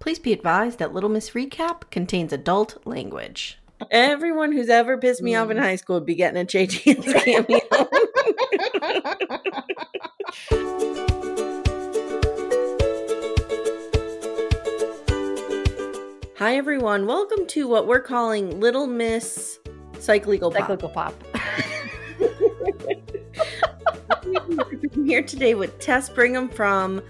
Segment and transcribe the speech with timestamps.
[0.00, 3.58] Please be advised that Little Miss Recap contains adult language.
[3.90, 5.60] Everyone who's ever pissed me off in mm.
[5.60, 7.60] high school would be getting a JT cameo.
[16.38, 19.58] Hi everyone, welcome to what we're calling Little Miss
[19.98, 20.60] Psych Legal Pop.
[20.60, 21.12] Cyclical pop.
[24.94, 27.02] I'm here today with Tess Brigham from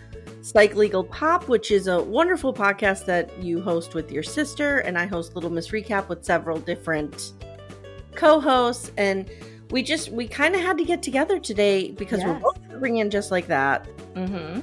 [0.43, 4.97] Psych Legal Pop, which is a wonderful podcast that you host with your sister, and
[4.99, 7.33] I host Little Miss Recap with several different
[8.15, 8.91] co-hosts.
[8.97, 9.31] And
[9.71, 12.43] we just we kind of had to get together today because we're Yes.
[12.43, 14.61] both bringing just like that, Mm-hmm.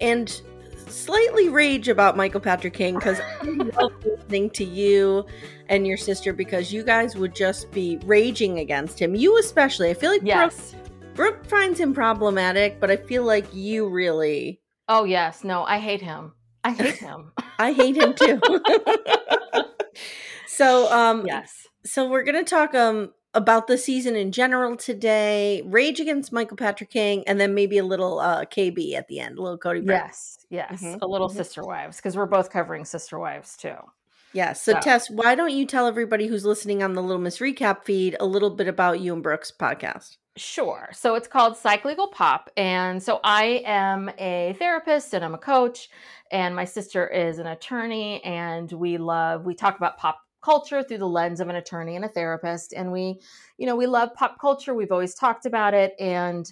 [0.00, 0.42] and
[0.86, 3.44] slightly rage about Michael Patrick King because I
[3.80, 5.24] love listening to you
[5.68, 9.14] and your sister because you guys would just be raging against him.
[9.14, 9.88] You especially.
[9.90, 10.74] I feel like Brooke Yes.
[11.14, 14.60] Brooke finds him problematic, but I feel like you really.
[14.92, 15.44] Oh, yes.
[15.44, 16.32] No, I hate him.
[16.64, 17.30] I hate him.
[17.60, 18.40] I hate him too.
[20.46, 21.68] so, um, yes.
[21.84, 25.62] so we're gonna talk um about the season in general today.
[25.64, 29.38] Rage against Michael Patrick King, and then maybe a little uh KB at the end,
[29.38, 29.86] a little Kody.
[29.86, 30.00] Brown.
[30.06, 30.46] Yes.
[30.50, 30.82] Yes.
[30.82, 31.36] Mhm, A little mhm.
[31.36, 33.76] sister wives because we're both covering sister wives too.
[34.32, 34.52] Yeah.
[34.54, 37.84] So, So- Tess, why don't you tell everybody who's listening on the Little Miss Recap
[37.84, 40.16] feed a little bit about you and Brooks podcast?
[40.40, 40.88] Sure.
[40.92, 42.48] So it's called Psych Legal Pop.
[42.56, 45.90] And so I am a therapist and I'm a coach,
[46.32, 48.24] and my sister is an attorney.
[48.24, 52.06] And we love, we talk about pop culture through the lens of an attorney and
[52.06, 52.72] a therapist.
[52.72, 53.20] And we,
[53.58, 54.72] you know, we love pop culture.
[54.72, 55.92] We've always talked about it.
[56.00, 56.50] And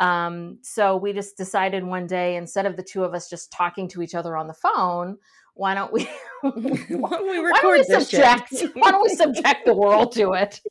[0.00, 3.88] um, so we just decided one day, instead of the two of us just talking
[3.88, 5.16] to each other on the phone,
[5.54, 6.08] why don't we?
[6.42, 8.54] Why don't we why don't record we subject?
[8.74, 10.60] Why don't we subject the world to it?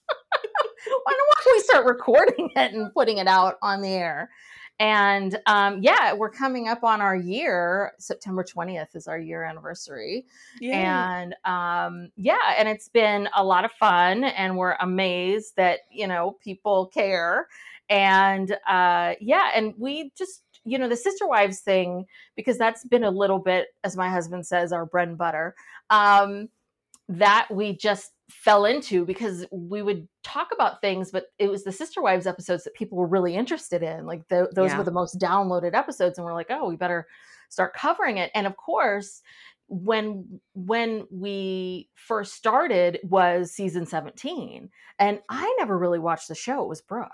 [0.86, 4.30] why don't we start recording it and putting it out on the air?
[4.80, 7.92] And um, yeah, we're coming up on our year.
[8.00, 10.26] September 20th is our year anniversary.
[10.74, 16.08] And um, yeah, and it's been a lot of fun, and we're amazed that, you
[16.08, 17.48] know, people care.
[17.90, 22.06] And uh, yeah, and we just, you know, the Sister Wives thing,
[22.38, 25.56] because that's been a little bit, as my husband says, our bread and butter,
[25.90, 26.48] um,
[27.10, 31.72] that we just fell into because we would talk about things, but it was the
[31.72, 34.06] Sister Wives episodes that people were really interested in.
[34.06, 34.78] Like tho- those Yeah.
[34.78, 37.08] were the most downloaded episodes, and we're like, oh, we better
[37.50, 38.32] start covering it.
[38.36, 39.22] And of course,
[39.68, 44.68] when when we first started was season 17
[44.98, 47.12] and i never really watched the show it was brooke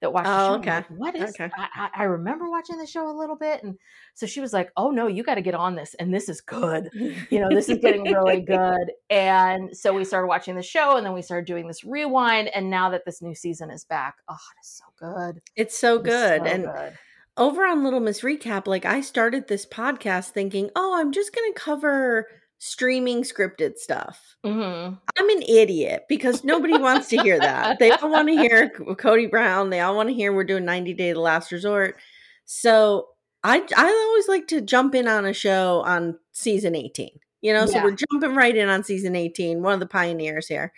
[0.00, 0.70] that watched the Oh, show okay.
[0.76, 1.50] like, what is Okay.
[1.56, 3.76] I, I remember watching the show a little bit and
[4.14, 6.40] so she was like oh no you got to get on this and this is
[6.40, 6.90] good
[7.30, 11.06] you know this is getting really good and so we started watching the show and
[11.06, 14.34] then we started doing this rewind and now that this new season is back oh
[14.34, 16.40] it is so good It's so good.
[16.42, 16.92] so and good.
[17.38, 21.52] over on Little Miss Recap, like I started this podcast thinking, oh, I'm just going
[21.52, 22.26] to cover
[22.58, 24.36] streaming scripted stuff.
[24.44, 24.98] Mhm.
[25.18, 27.78] I'm an idiot because nobody wants to hear that.
[27.78, 29.70] They all want to hear Kody Brown.
[29.70, 31.96] They all want to hear we're doing 90 Day The Last Resort.
[32.44, 33.08] So
[33.44, 37.10] I I always like to jump in on a show on season 18.
[37.42, 40.72] You know, so we're jumping right in on season 18, one of the pioneers here.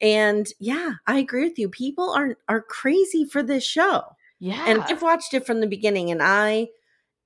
[0.00, 1.68] And yeah, I agree with you.
[1.68, 4.02] People are are crazy for this show.
[4.40, 6.68] yeah And I've watched it from the beginning and I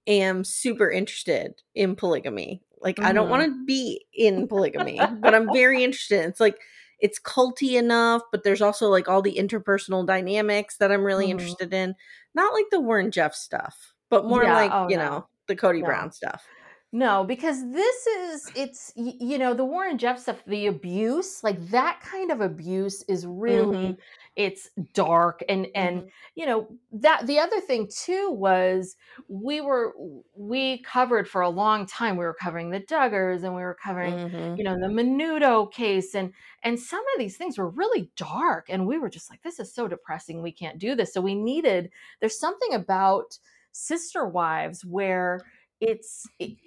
[0.07, 2.63] am super interested in polygamy.
[2.83, 3.31] Like I don't Mhm.
[3.31, 6.25] want to be in polygamy, but I'm very interested.
[6.27, 6.61] It's like
[7.01, 11.31] it's culty enough, but there's also like all the interpersonal dynamics that I'm really Mhm.
[11.31, 11.95] interested in.
[12.35, 14.99] Not like the Warren Jeff stuff, but more Yeah, like, oh, you no.
[14.99, 15.85] know, the Kody No.
[15.85, 16.52] Brown stuff.
[16.95, 22.01] No, because this is it's you know the Warren Jeff stuff, the abuse, like that
[22.03, 23.97] kind of abuse is really Mhm.
[24.37, 26.11] it's dark and and Mhm.
[26.35, 28.95] you know that the other thing too was
[29.29, 29.95] we were
[30.37, 34.21] we covered for a long time we were covering the Duggars and we were covering
[34.31, 34.57] Mhm.
[34.57, 38.87] you know the Menudo case and and some of these things were really dark and
[38.87, 41.91] we were just like this is so depressing we can't do this so we needed
[42.21, 43.39] there's something about
[43.73, 45.47] sister wives where
[45.81, 46.59] it's it-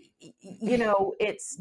[0.41, 1.59] you know it's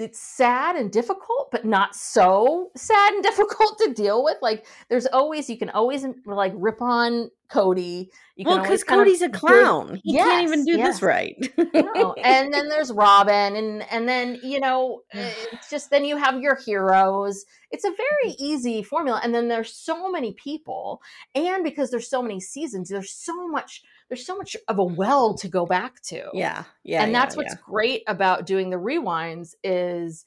[0.00, 5.06] it's sad and difficult but not so sad and difficult to deal with like there's
[5.06, 9.20] always you can always mm, like rip on kody you Well, because kind of Kody's
[9.20, 10.00] a clown.
[10.02, 10.94] He can't even do yes.
[10.94, 11.36] this right.
[11.74, 12.14] no.
[12.24, 16.40] and then there's robin and and then you know eh, it's just then you have
[16.40, 18.44] your heroes it's a very mm-hmm.
[18.44, 21.02] easy formula and then there's so many people
[21.34, 25.34] and because there's so many seasons there's so much there's so much of a well
[25.34, 27.02] to go back to yeah, yeah.
[27.02, 27.60] and yeah, that's what's yeah.
[27.64, 30.26] great about doing the rewinds is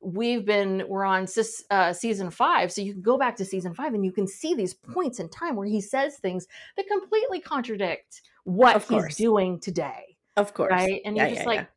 [0.00, 1.26] we've been we're on
[1.70, 4.54] uh, season five so you can go back to season five and you can see
[4.54, 10.16] these points in time where he says things that completely contradict what he's doing today
[10.36, 10.72] Of course.
[10.72, 11.68] right and Yeah, you're just yeah, like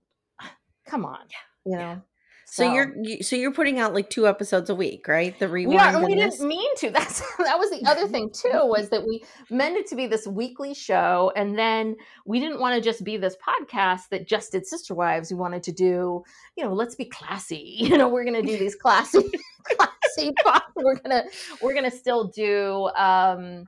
[0.41, 0.47] yeah.
[0.87, 1.19] come on
[1.65, 2.01] you know
[2.47, 5.37] So, you're so you're putting out like two episodes a week, right?
[5.39, 6.37] The rewind are, and we this?
[6.37, 6.89] didn't mean to.
[6.91, 10.27] That's that was the other thing too, was that we meant it to be this
[10.27, 11.95] weekly show, and then
[12.25, 15.31] we didn't want to just be this podcast that just did Sister Wives.
[15.31, 16.23] We wanted to do,
[16.55, 17.75] you know, let's be classy.
[17.85, 19.23] You know, we're gonna do these classy,
[19.63, 20.31] classy.
[20.43, 21.23] pod- We're gonna
[21.61, 23.67] we're gonna still do um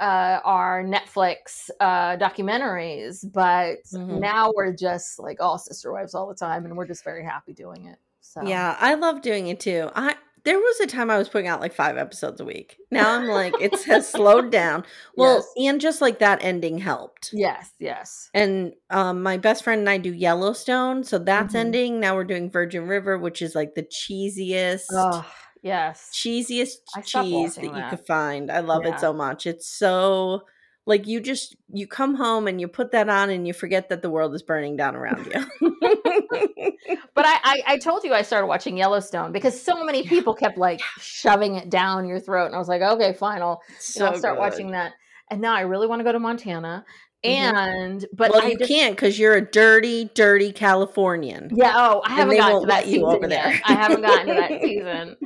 [0.00, 4.20] uh our Netflix uh documentaries, but Mhm.
[4.20, 7.52] now we're just like all Sister Wives all the time, and we're just very happy
[7.52, 7.98] doing it.
[8.20, 9.90] So Yeah, I love doing it too.
[9.94, 12.78] I there was a time I was putting out like five episodes a week.
[12.90, 14.84] Now I'm like it has slowed down.
[15.16, 15.66] Well, Yes.
[15.68, 17.30] and just like that ending helped.
[17.32, 18.30] Yes, yes.
[18.32, 21.58] And um my best friend and I do Yellowstone, so that's Mhm.
[21.58, 22.00] ending.
[22.00, 25.26] Now we're doing Virgin River, which is like the cheesiest Oh,
[25.62, 26.10] yes.
[26.12, 28.50] cheesiest cheese that watching you could find.
[28.50, 28.94] I love Yeah.
[28.94, 29.46] it so much.
[29.46, 30.42] It's so
[30.86, 34.00] like you just you come home and you put that on and you forget that
[34.02, 35.26] the world is burning down around
[35.60, 35.76] you.
[37.14, 40.56] But I, I, I told you I started watching Yellowstone because so many people kept
[40.56, 43.60] like shoving it down your throat, and I was like, okay, fine, I'll,
[43.98, 44.92] know, I'll start watching that.
[45.28, 46.84] And now I really want to go to Montana,
[47.24, 47.30] Mhm.
[47.30, 51.50] and but well, I you just, can't because you're a dirty, dirty Californian.
[51.54, 51.72] Yeah.
[51.74, 53.52] Oh, I haven't gotten to that you season over there.
[53.52, 53.62] yet.
[53.66, 55.16] I haven't gotten to that season,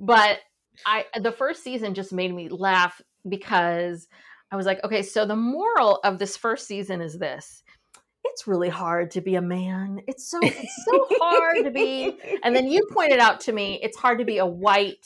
[0.00, 0.38] but
[0.86, 4.08] I the first season just made me laugh because
[4.50, 7.62] I was like, okay, so the moral of this first season is this.
[8.24, 10.00] It's really hard to be a man.
[10.06, 12.16] It's so it's so hard to be.
[12.44, 15.04] And then you pointed out to me, it's hard to be a white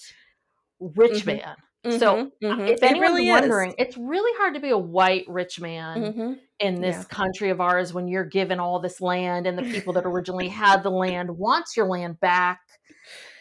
[0.80, 1.38] rich Mhm.
[1.42, 1.56] man.
[1.84, 2.68] So, Mhm, mhm.
[2.70, 3.30] If anyone's really is.
[3.30, 6.40] wondering, it's really hard to be a white rich man Mhm.
[6.58, 7.04] in this Yeah.
[7.04, 10.82] country of ours when you're given all this land and the people that originally had
[10.82, 12.60] the land wants your land back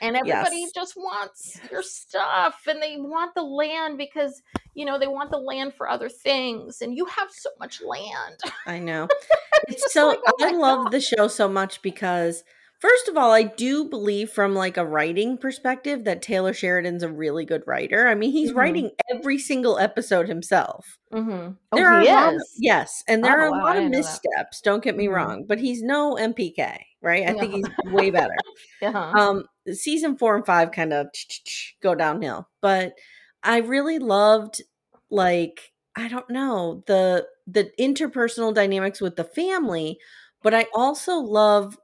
[0.01, 0.71] and everybody Yes.
[0.73, 4.41] just wants your stuff and they want the land because
[4.73, 8.39] you know they want the land for other things and you have so much land
[8.65, 9.07] I know.
[9.67, 12.43] It's so like, oh I love the show so much because
[12.79, 17.09] first of all, I do believe from like a writing perspective that Taylor Sheridan's a
[17.11, 18.07] really good writer.
[18.07, 18.55] I mean, he's Mhm.
[18.55, 20.97] writing every single episode himself.
[21.13, 21.53] mm-hmm.
[21.73, 23.77] There oh are he a lot of, yes, and there Oh, are a wow, lot
[23.77, 25.13] of missteps, don't get me Mhm.
[25.13, 27.23] wrong, but he's no MPK, right?
[27.27, 28.35] I think he's way better.
[28.81, 29.11] uh-huh.
[29.19, 31.07] um season four and five kind of
[31.81, 32.93] go downhill but
[33.43, 34.61] i really loved
[35.09, 39.97] like i don't know the the interpersonal dynamics with the family
[40.43, 41.77] but i also love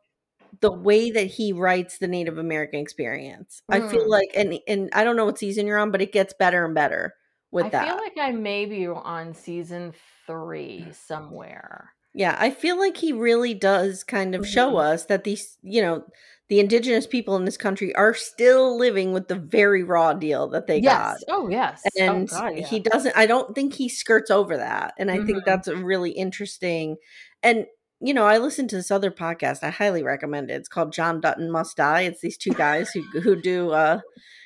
[0.60, 4.10] the way that he writes the native american experience i feel Mm.
[4.10, 6.76] like and and i don't know what season you're on but it gets better and
[6.76, 7.16] better
[7.52, 9.94] with i that I feel like i may be on season
[10.28, 14.78] three somewhere Yeah, I feel like he really does kind of show Mhm.
[14.78, 16.06] us that these, you know,
[16.50, 20.68] the indigenous people in this country are still living with the very raw deal that
[20.68, 21.20] they got.
[21.28, 22.68] oh yes And oh, God, yeah.
[22.70, 24.94] he doesn't I don't think he skirts over that.
[25.00, 25.26] And I Mhm.
[25.26, 26.98] think that's a really interesting
[27.44, 27.68] and
[28.02, 29.64] you know, I listened to this other podcast.
[29.64, 30.56] I highly recommend it.
[30.56, 32.02] It's called John Dutton Must Die.
[32.02, 34.00] It's these two guys who who do uh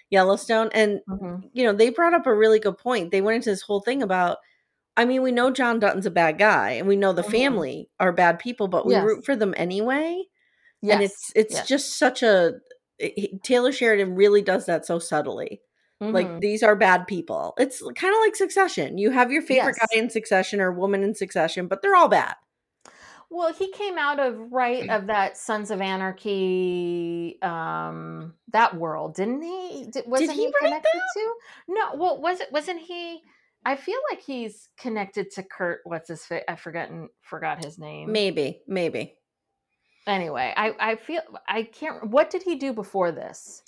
[0.10, 1.50] Yellowstone and Mhm.
[1.54, 3.12] you know, they brought up a really good point.
[3.12, 4.38] They went into this whole thing about
[4.98, 7.32] I mean, we know John Dutton's a bad guy and we know the Mhm.
[7.32, 9.04] family are bad people, but we Yes.
[9.04, 10.24] root for them anyway.
[10.82, 11.68] yes And it's it's yes.
[11.68, 12.54] just such a
[13.00, 15.62] it- Taylor Sheridan really does that so subtly.
[16.02, 16.42] Like Mhm.
[16.42, 17.54] these are bad people.
[17.58, 18.98] It's kind of like Succession.
[18.98, 19.88] You have your favorite Yes.
[19.92, 22.36] guy in Succession or woman in Succession, but they're all bad.
[23.36, 29.42] Well, he came out of right of that Sons of Anarchy, um, that world, didn't
[29.42, 29.88] he?
[29.92, 31.20] Did, wasn't he he, write connected that?
[31.20, 31.34] to?
[31.68, 32.48] No, well, was it?
[32.54, 33.22] Wasn't he?
[33.65, 35.82] I feel like he's connected to Kurt.
[35.84, 36.25] What's his?
[36.48, 38.13] I forgotten forgot his name.
[38.13, 39.15] Maybe, maybe.
[40.08, 42.10] Anyway, I I feel I can't.
[42.10, 43.63] What did he do before this?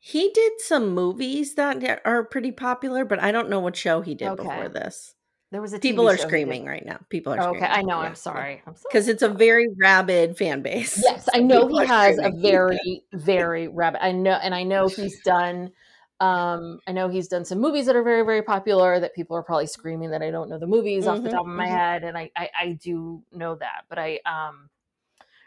[0.00, 4.16] He did some movies that are pretty popular, but I don't know what show he
[4.16, 4.42] did Okay.
[4.42, 5.14] before this.
[5.52, 7.00] There was a People TV are show screaming right now.
[7.10, 7.66] People are Okay, screaming.
[7.66, 7.98] I know.
[7.98, 8.62] I'm sorry.
[8.66, 11.04] I'm so Because it's a very rabid fan base.
[11.04, 14.00] Yes, I know People he are has a very, very rabid.
[14.02, 15.72] I know, and I know he's done.
[16.20, 19.42] Um, I know he's done some movies that are very, very popular that people are
[19.42, 21.78] probably screaming that I don't know the movies off the Mhm, top of my mhm.
[21.78, 24.68] head, and I, I, I do know that, but I, um,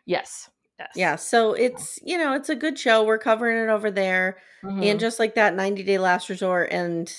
[0.06, 3.04] yes, yes, Yeah, so it's you know it's a good show.
[3.04, 4.98] We're covering it over there, Mhm.
[4.98, 7.14] and just like that, 90 Day Last Resort and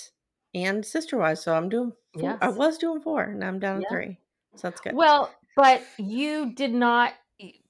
[0.56, 1.42] and Sister Wives.
[1.42, 1.92] So I'm doing.
[2.18, 2.38] Four.
[2.40, 3.88] I was doing four, and I'm down Yeah.
[3.88, 4.18] to three.
[4.56, 4.94] So that's good.
[4.94, 7.12] well, but you did not.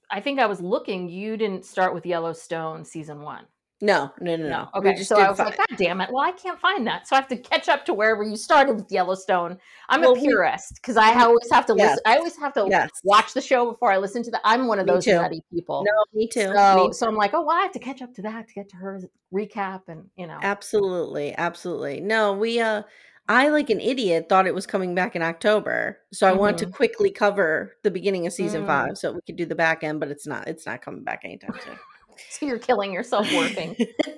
[0.09, 1.09] I think I was looking.
[1.09, 3.45] You didn't start with Yellowstone season one.
[3.81, 4.69] No, no, no, no.
[4.75, 4.95] Okay.
[4.95, 5.67] just So I was like, five.
[5.69, 6.09] God damn it.
[6.11, 7.07] Well, I can't find that.
[7.07, 9.57] So I have to catch up to wherever you started with Yellowstone.
[9.89, 11.91] I'm Well, a purist because I always have to Yes.
[11.91, 12.01] listen.
[12.05, 12.89] I always have to Yes.
[13.03, 14.41] watch the show before I listen to the.
[14.43, 15.13] I'm one of Me those too.
[15.15, 15.85] nutty people.
[15.85, 16.51] No, me too.
[16.55, 18.53] So, me so I'm like, oh, well, I have to catch up to that to
[18.53, 18.99] get to her
[19.33, 20.39] recap and, you know.
[20.41, 21.99] Absolutely, absolutely.
[22.01, 22.81] No, we uh
[23.29, 25.99] I like an idiot thought it was coming back in October.
[26.13, 28.67] So I wanted to quickly cover the beginning of season Mm.
[28.67, 31.21] 5 so we could do the back end, but it's not it's not coming back
[31.25, 31.77] anytime soon.
[32.29, 33.75] So you're killing yourself working.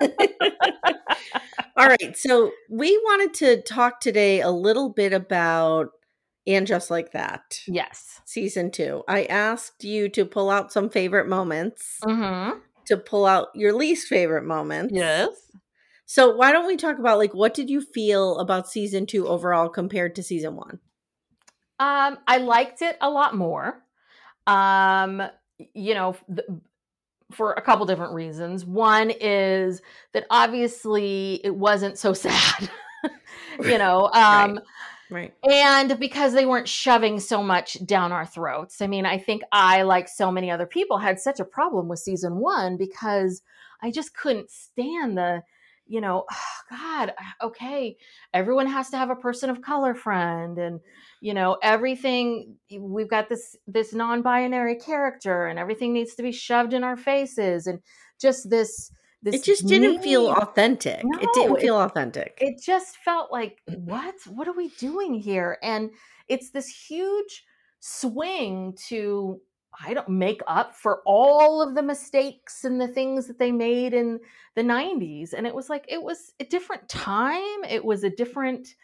[1.76, 5.88] All right, so we wanted to talk today a little bit about
[6.46, 7.60] and just like that.
[7.66, 8.20] yes.
[8.26, 9.02] Season 2.
[9.08, 12.58] I asked you to pull out some favorite moments, Mm-hmm.
[12.86, 14.92] to pull out your least favorite moments.
[14.94, 15.28] Yes.
[16.06, 19.68] So why don't we talk about like what did you feel about season 2 overall
[19.68, 20.80] compared to season 1?
[21.78, 23.82] Um, I liked it a lot more.
[24.46, 25.22] Um,
[25.72, 26.16] you know,
[27.32, 28.64] for a couple different reasons.
[28.64, 29.82] One is
[30.12, 32.70] that obviously it wasn't so sad.
[33.64, 34.60] you know, um,
[35.10, 35.34] Right.
[35.42, 38.80] and because they weren't shoving so much down our throats.
[38.80, 41.98] I mean, I think I, like so many other people, had such a problem with
[41.98, 43.42] season one because
[43.82, 45.42] I just couldn't stand the,
[45.86, 46.26] you know,
[46.70, 47.96] God, okay,
[48.32, 50.80] everyone has to have a person of color friend, and
[51.20, 52.56] you know, everything.
[52.76, 57.66] We've got this this non-binary character, and everything needs to be shoved in our faces,
[57.66, 57.80] and
[58.20, 58.90] just this.
[59.22, 61.02] This It just didn't feel need- authentic.
[61.20, 62.38] it didn't it- feel authentic.
[62.40, 65.90] it just felt like what what are we doing here and
[66.26, 67.44] it's this huge
[67.80, 69.38] swing to
[69.84, 73.92] i don't make up for all of the mistakes and the things that they made
[73.92, 74.18] in
[74.54, 78.74] the 90s and it was like it was a different time it was a different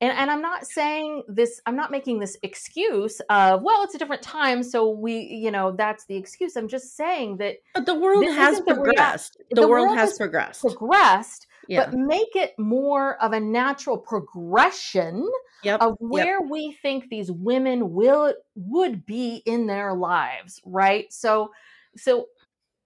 [0.00, 3.98] and, and i'm not saying this i'm not making this excuse of well it's a
[3.98, 7.94] different time so we you know that's the excuse i'm just saying that but the
[7.94, 9.36] world has isn't the rea- progressed.
[9.50, 10.60] the, the world, world has progressed.
[10.60, 11.86] progressed yeah.
[11.86, 15.26] but make it more of a natural progression
[15.62, 15.80] yep.
[15.80, 15.96] of yep.
[16.00, 21.50] where we think these women will would be in their lives right so
[21.96, 22.26] so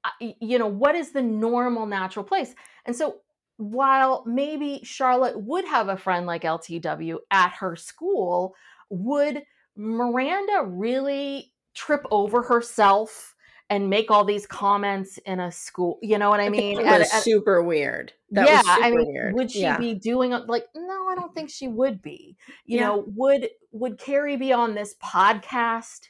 [0.05, 0.11] uh,
[0.41, 3.17] you know what is the normal natural place and so
[3.59, 8.55] while maybe charlotte would have a friend like ltw at her school
[8.89, 9.43] would
[9.77, 13.35] miranda really trip over herself
[13.71, 17.13] and make all these comments in a school you know what i mean It was
[17.13, 18.13] at- super weird.
[18.31, 19.35] That yeah, was super I mean, weird.
[19.35, 19.79] would she yeah.
[19.79, 20.33] be doing?
[20.33, 22.37] Like, no, I don't think she would be.
[22.67, 22.87] You Yeah.
[22.89, 26.09] know, would would Carrie be on this podcast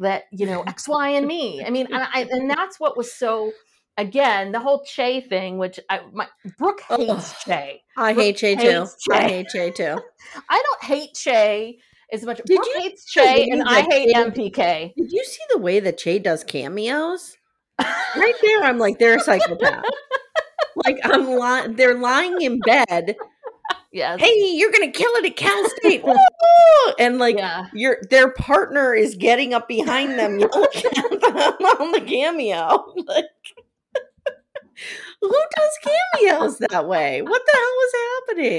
[0.00, 1.62] that you know X, Y, and me?
[1.64, 3.52] I mean, and, I, and that's what was so.
[4.00, 6.26] Again, the whole Che thing, which I, my
[6.58, 7.36] Brooke hates Ugh.
[7.44, 7.82] Che.
[7.98, 8.60] I Brooke hate Che too.
[8.62, 10.00] hates I hate Che too.
[10.48, 11.78] I don't hate Che
[12.12, 12.38] as much.
[12.46, 14.92] Did Brooke you hates Che, and I hate Che- MPK.
[14.96, 17.36] Did you see the way that Che does cameos?
[18.16, 19.84] Right there, I'm like, they're a psychopath.
[20.84, 21.76] like I'm lying.
[21.76, 23.16] They're lying in bed.
[23.92, 24.20] Yes.
[24.20, 26.04] Hey, you're gonna kill it at Cal State,
[27.00, 27.66] and like yeah.
[27.74, 32.94] your their partner is getting up behind them yelling at them on the cameo.
[33.06, 33.24] Like,
[35.20, 35.78] who does
[36.18, 37.22] cameos that way?
[37.22, 37.94] What the hell is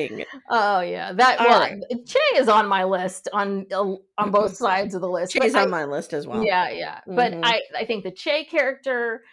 [0.10, 0.26] happening?
[0.50, 1.14] Oh yeah.
[1.14, 1.80] That All well, right.
[2.06, 5.34] Che is on my list on on both sides of the list.
[5.34, 6.44] but Che's I- on my list as well.
[6.44, 7.00] Yeah, yeah.
[7.08, 7.42] But Mhm.
[7.44, 9.24] I, I think the Che character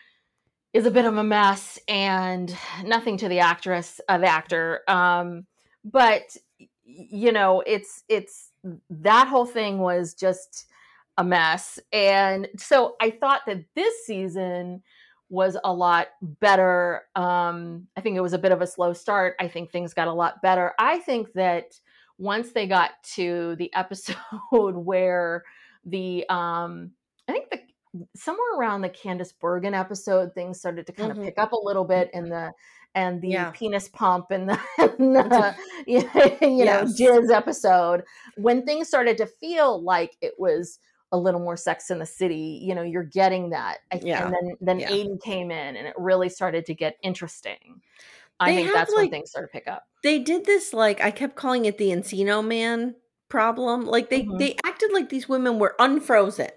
[0.73, 2.55] is a bit of a mess and
[2.85, 4.81] nothing to the actress, uh, the actor.
[4.87, 5.47] Um,
[5.85, 6.37] but
[6.85, 8.51] you know, it's it's
[8.91, 10.67] that whole thing was just
[11.17, 11.79] a mess.
[11.93, 14.83] And so I thought that this season
[15.31, 17.03] was a lot better.
[17.15, 19.37] Um, I think it was a bit of a slow start.
[19.41, 20.73] I think things got a lot better.
[20.79, 21.73] I think that
[22.19, 24.17] once they got to the episode
[24.75, 25.45] where
[25.85, 26.91] the um
[27.29, 27.61] I think the
[28.15, 31.19] somewhere around the Candice Bergen episode, things started to kind Mhm.
[31.19, 32.53] of pick up a little bit in the
[32.95, 33.51] and the Yeah.
[33.51, 35.55] penis pump and the, and the
[35.87, 36.03] you
[36.65, 37.01] know Yes.
[37.01, 38.03] jizz episode
[38.37, 40.79] when things started to feel like it was
[41.13, 44.25] a little more sex in the city you know you're getting that Yeah.
[44.25, 44.91] and then then Yeah.
[44.91, 47.81] aidan came in and it really started to get interesting
[48.41, 51.11] i They think that's when things started to pick up they did this like I
[51.11, 52.95] kept calling it the Encino Man
[53.29, 53.85] problem.
[53.85, 54.39] Like they Mhm.
[54.39, 56.51] they acted like these women were unfrozen.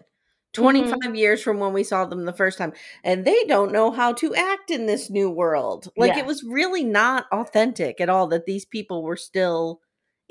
[0.59, 0.99] Mm-hmm.
[1.01, 2.73] 25 years from when we saw them the first time
[3.05, 5.87] and they don't know how to act in this new world.
[5.95, 9.81] Like it was really not authentic at all that these people were still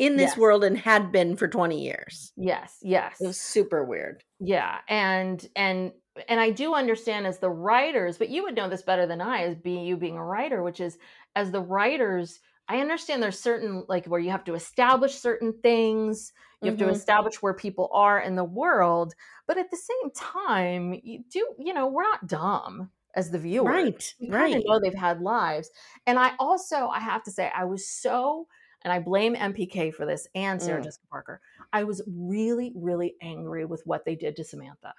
[0.01, 0.37] in this Yes.
[0.37, 2.33] world and had been for 20 years.
[2.37, 4.25] yes yes It was super weird.
[4.39, 5.93] yeah and and
[6.29, 9.43] and i do understand as the writers but you would know this better than i
[9.43, 10.99] as being you being a writer which is
[11.37, 16.33] as the writers i understand there's certain like where you have to establish certain things
[16.63, 16.91] you have to Mhm.
[16.91, 19.15] establish where people are in the world
[19.47, 23.65] but at the same time you do you know we're not dumb as the viewer
[23.67, 24.15] Right.
[24.21, 24.57] we kind Right.
[24.57, 25.71] of know they've had lives.
[26.07, 28.47] And I also, I have to say, I was so,
[28.83, 30.83] and I blame MPK for this and Sarah Mm.
[30.83, 31.41] Jessica Parker.
[31.73, 34.95] I was really, really angry with what they did to Samantha.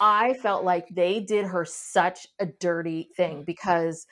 [0.00, 4.06] I felt like they did her such a dirty thing because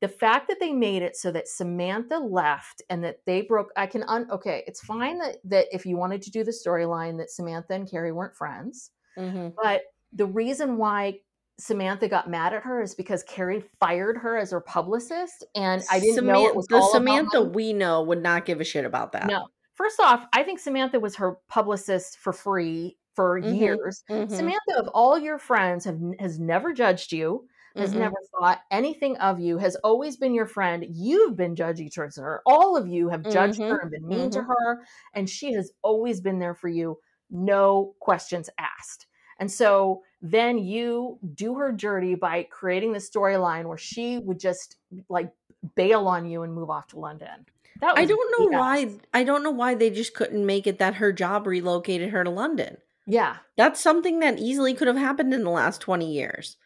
[0.00, 3.86] the fact that they made it so that Samantha left and that they broke, I
[3.86, 7.30] can un, okay, it's fine that that if you wanted to do the storyline that
[7.30, 9.58] Samantha and Carrie weren't friends, Mhm.
[9.62, 9.82] but
[10.12, 11.20] the reason why
[11.58, 15.98] Samantha got mad at her is because Carrie fired her as her publicist, and I
[15.98, 19.32] didn't know it was the Samantha we know would not give a shit about that.
[19.32, 24.04] No, first off, I think Samantha was her publicist for free for Mhm, years.
[24.08, 24.28] Mhm.
[24.28, 27.96] Samantha, of all your friends, have has never judged you, has Mhm.
[27.96, 30.84] never thought anything of you, has always been your friend.
[30.88, 32.42] You've been judgy towards her.
[32.46, 34.46] All of you have judged Mhm, her and been mean to mhm.
[34.46, 34.84] her,
[35.14, 37.00] and she has always been there for you,
[37.30, 39.06] no questions asked.
[39.38, 44.76] And so then you do her dirty by creating the storyline where she would just
[45.08, 45.30] like
[45.74, 47.46] bail on you and move off to London.
[47.80, 48.58] That I don't know BS.
[48.58, 48.90] why.
[49.14, 52.30] I don't know why they just couldn't make it that her job relocated her to
[52.30, 52.78] London.
[53.06, 56.56] Yeah, That's something that easily could have happened in the last twenty years.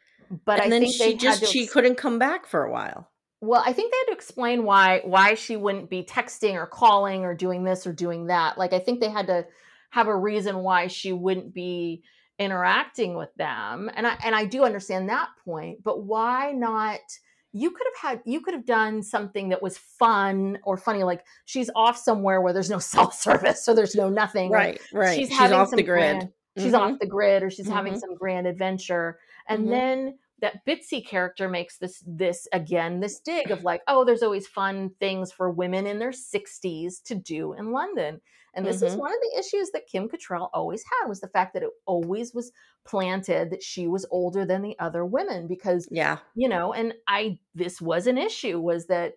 [0.44, 3.08] but and I then think she just she ex- couldn't come back for a while.
[3.40, 7.24] Well, I think they had to explain why why she wouldn't be texting or calling
[7.24, 8.56] or doing this or doing that.
[8.58, 9.46] Like I think they had to
[9.90, 12.02] have a reason why she wouldn't be
[12.38, 13.90] interacting with them.
[13.94, 17.00] And I and I do understand that point, but why not
[17.52, 21.22] you could have had you could have done something that was fun or funny like
[21.44, 25.14] she's off somewhere where there's no cell service so there's no nothing Right, right.
[25.18, 26.16] She's, having off some the grid.
[26.18, 26.78] grand- she's Mhm.
[26.94, 28.00] off the grid or she's having Mhm.
[28.00, 29.18] some grand adventure
[29.48, 29.70] and Mhm.
[29.70, 34.46] then that bitsy character makes this this again this dig of like oh there's always
[34.46, 38.20] fun things for women in their 60s to do in london
[38.54, 38.98] and this is Mhm.
[38.98, 42.34] one of the issues that kim Cattrall always had was the fact that it always
[42.34, 42.52] was
[42.84, 46.18] planted that she was older than the other women because Yeah.
[46.34, 49.14] you know and i this was an issue was that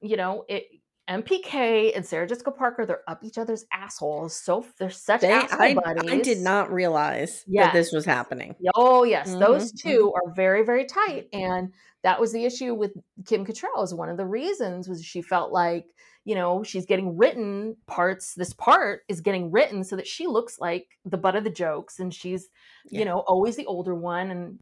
[0.00, 0.64] you know it
[1.10, 5.58] mpk and sarah jessica parker they're up each other's assholes so they're such They, asshole
[5.58, 8.56] I, buddies I did not realize that this was happening.
[8.76, 12.92] Oh yes, those Mhm, 2 are very very tight, and that was the issue with
[13.26, 13.82] Kim Cattrall.
[13.84, 15.86] Is one of the reasons was she felt like
[16.24, 18.34] you know she's getting written parts.
[18.34, 21.98] This part is getting written so that she looks like the butt of the jokes,
[21.98, 22.48] and she's
[22.90, 23.00] Yeah.
[23.00, 24.58] you know always the older one, and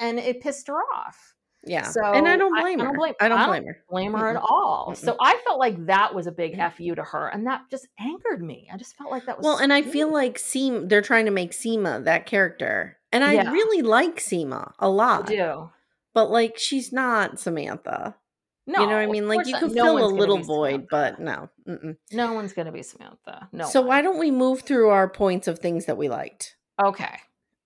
[0.00, 1.34] and it pissed her off.
[1.66, 1.82] Yeah.
[1.84, 2.88] So and I don't I- blame I her.
[2.90, 3.84] don't blame- I don't I don't blame her.
[3.88, 4.46] Blame her at Mm-mm.
[4.50, 4.94] all.
[4.94, 6.72] So I felt like that was a big Mm.
[6.74, 8.68] fu to her, and that just angered me.
[8.72, 11.30] I just felt like that was Well, and I feel like Seema, they're trying to
[11.30, 12.98] make Seema that character.
[13.12, 13.50] And I Yeah.
[13.50, 15.26] really like Seema a lot.
[15.26, 15.70] do.
[16.12, 18.16] But like she's not Samantha.
[18.66, 19.28] No, you know what I mean?
[19.28, 21.50] Like you could No fill a little void, but no.
[21.68, 21.96] Mm-mm.
[22.12, 23.48] No one's going to be Samantha.
[23.52, 23.66] No.
[23.66, 23.88] so one.
[23.88, 26.56] why don't we move through our points of things that we liked?
[26.82, 27.18] Okay.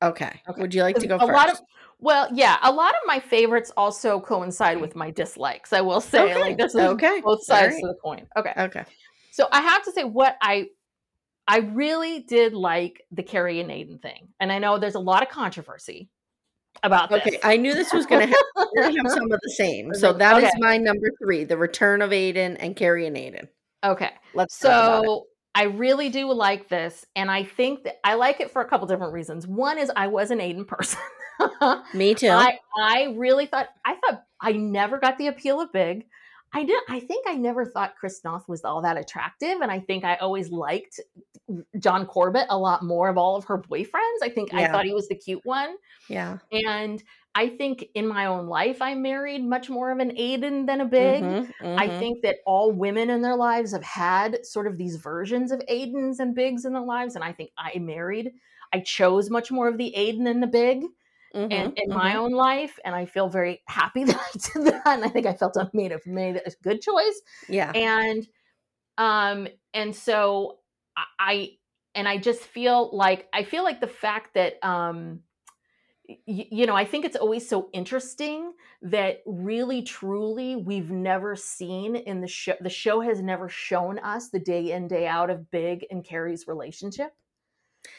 [0.02, 0.40] Okay.
[0.48, 0.60] Okay.
[0.60, 1.32] Would you like to go a first?
[1.32, 1.60] lot of
[2.00, 5.72] well, yeah, a lot of my favorites also coincide with my dislikes.
[5.72, 7.82] I will say, Okay, like this is okay, both sides alright.
[7.84, 8.26] of the coin.
[8.36, 8.52] Okay.
[8.56, 8.84] okay.
[9.32, 10.68] So I have to say what I
[11.48, 14.28] I really did like the Carrie and Aidan thing.
[14.38, 16.10] And I know there's a lot of controversy
[16.82, 17.20] about this.
[17.26, 17.38] Okay.
[17.42, 18.96] I knew this was going to happen.
[18.96, 19.94] Have some of the same.
[19.94, 20.52] So that is Okay.
[20.58, 23.48] my number three: the return of Aidan and Carrie and Aidan.
[23.84, 24.10] okay.
[24.34, 25.06] Let's talk about it.
[25.06, 28.68] So I really do like this, and I think that I like it for a
[28.68, 29.46] couple different reasons.
[29.46, 31.00] One is I was an Aidan person.
[31.94, 32.28] Me too.
[32.28, 36.06] I I really thought I thought I never got the appeal of Big.
[36.52, 36.82] I did.
[36.88, 40.16] I think I never thought Chris Noth was all that attractive, and I think I
[40.16, 41.00] always liked
[41.78, 44.22] John Corbett a lot more of all of her boyfriends.
[44.22, 45.76] I think I thought he was the cute one,
[46.08, 46.38] yeah.
[46.50, 47.02] and
[47.38, 50.84] I think in my own life I married much more of an Aidan than a
[50.84, 51.22] Big.
[51.22, 51.98] Mhm, I mhm.
[52.00, 56.18] think that all women in their lives have had sort of these versions of Aidans
[56.18, 57.14] and Bigs in their lives.
[57.14, 58.32] And I think I married,
[58.72, 60.84] I chose much more of the Aidan and the Big.
[61.34, 62.16] Mhm, and in my mhm.
[62.16, 65.34] own life and i feel very happy that i did that and i think i
[65.34, 67.74] felt i made a made a good choice yeah.
[67.74, 68.26] and
[68.98, 70.60] um and so
[70.96, 71.50] I- i
[71.94, 75.22] and i just feel like i feel like the fact that um
[76.08, 81.96] y- you know i think it's always so interesting that really truly we've never seen
[81.96, 85.50] in the show the show has never shown us the day in day out of
[85.50, 87.12] big and carrie's relationship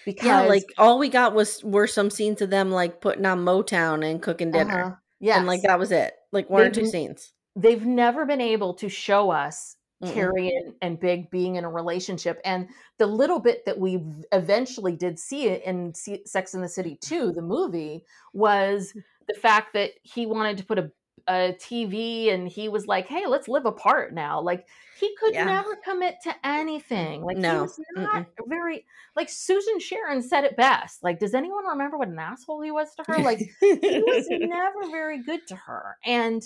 [0.05, 3.39] because yeah, like all we got was were some scenes of them like putting on
[3.45, 4.81] Motown and cooking dinner.
[4.83, 5.37] uh-huh, yes.
[5.37, 6.13] And like that was it.
[6.31, 7.33] Like one or They've two scenes.
[7.55, 10.13] they've never been able to show us Mm-mm.
[10.13, 12.39] Carrie and, and Big being in a relationship.
[12.45, 16.69] And the little bit that we eventually did see it in Se- Sex in the
[16.69, 18.93] City 2, the movie, was
[19.27, 20.89] the fact that he wanted to put a,
[21.29, 24.41] a TV and he was like, hey, let's live apart now.
[24.41, 25.45] Like, he could Yeah.
[25.45, 27.23] never commit to anything.
[27.23, 27.61] Like, he No.
[27.61, 31.03] was not very, like, Susan Sharon said it best.
[31.03, 33.21] Like, does anyone remember what an asshole he was to her?
[33.21, 36.43] Like, he was never very good to her and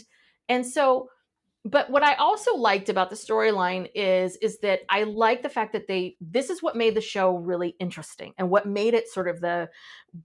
[0.49, 1.09] and so
[1.65, 5.73] but what i also liked about the storyline is is that i like the fact
[5.73, 9.27] that they this is what made the show really interesting and what made it sort
[9.27, 9.69] of the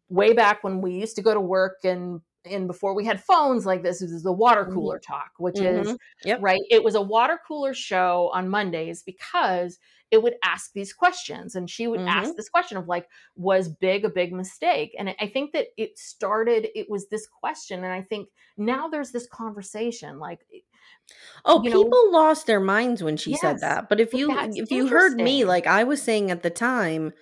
[0.09, 3.67] way back when we used to go to work and and before we had phones
[3.67, 4.75] like this this is the water Mhm.
[4.75, 5.99] cooler talk which is Mhm.
[6.25, 6.39] Yep.
[6.41, 9.79] right it was a water cooler show on mondays because
[10.11, 14.05] it would ask these questions and she would ask this question of like was big
[14.05, 18.01] a big mistake and i think that it started it was this question and i
[18.03, 20.47] think now there's this conversation like
[21.45, 23.89] Oh, you know- people lost their minds when she said that.
[23.89, 27.13] But if you if you heard me, like I was saying at the time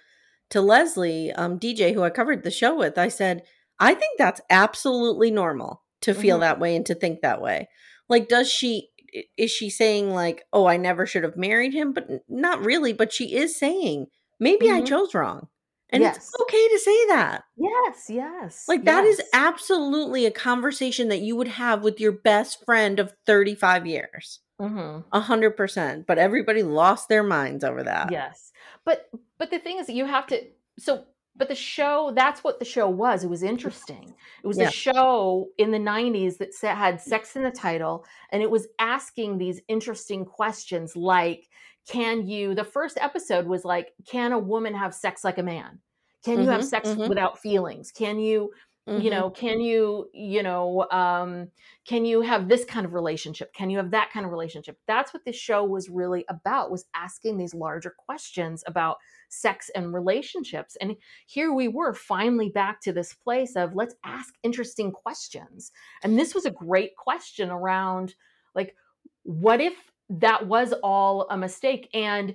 [0.51, 3.43] to Leslie, um, DJ, who I covered the show with, I said,
[3.79, 6.41] I think that's absolutely normal to feel Mhm.
[6.41, 7.69] that way and to think that way.
[8.09, 8.91] Like, does she
[9.39, 11.93] is she saying like, oh, I never should have married him?
[11.95, 12.93] But not really.
[12.93, 14.09] But she is saying
[14.39, 14.87] maybe I Mhm.
[14.87, 15.49] chose wrong,
[15.89, 16.17] and Yes.
[16.19, 17.45] it's okay to say that.
[17.57, 19.29] yes yes Like that is yes.
[19.33, 24.41] absolutely a conversation that you would have with your best friend of 35 years.
[24.61, 25.05] Mhm.
[25.13, 26.07] A hundred percent.
[26.07, 28.11] But everybody lost their minds over that.
[28.13, 28.53] yes
[28.85, 29.09] but
[29.39, 30.45] but the thing is you have to
[30.79, 31.05] so
[31.39, 34.63] but the show that's what the show was it was interesting it was Yeah.
[34.63, 39.39] a show in the 90s that had sex in the title and it was asking
[39.39, 41.49] these interesting questions like
[41.89, 45.81] can you the first episode was like can a woman have sex like a man
[46.25, 47.09] can you have Mhm, sex mhm.
[47.09, 48.53] without feelings can you
[48.95, 49.11] you Mhm.
[49.11, 51.51] know can you you know um
[51.87, 55.13] can you have this kind of relationship can you have that kind of relationship that's
[55.13, 58.97] what this show was really about was asking these larger questions about
[59.29, 64.35] sex and relationships and here we were finally back to this place of let's ask
[64.43, 65.73] interesting questions.
[66.03, 68.15] And this was a great question around
[68.55, 68.75] like
[69.23, 69.75] what if
[70.09, 71.89] that was all a mistake?
[71.93, 72.35] And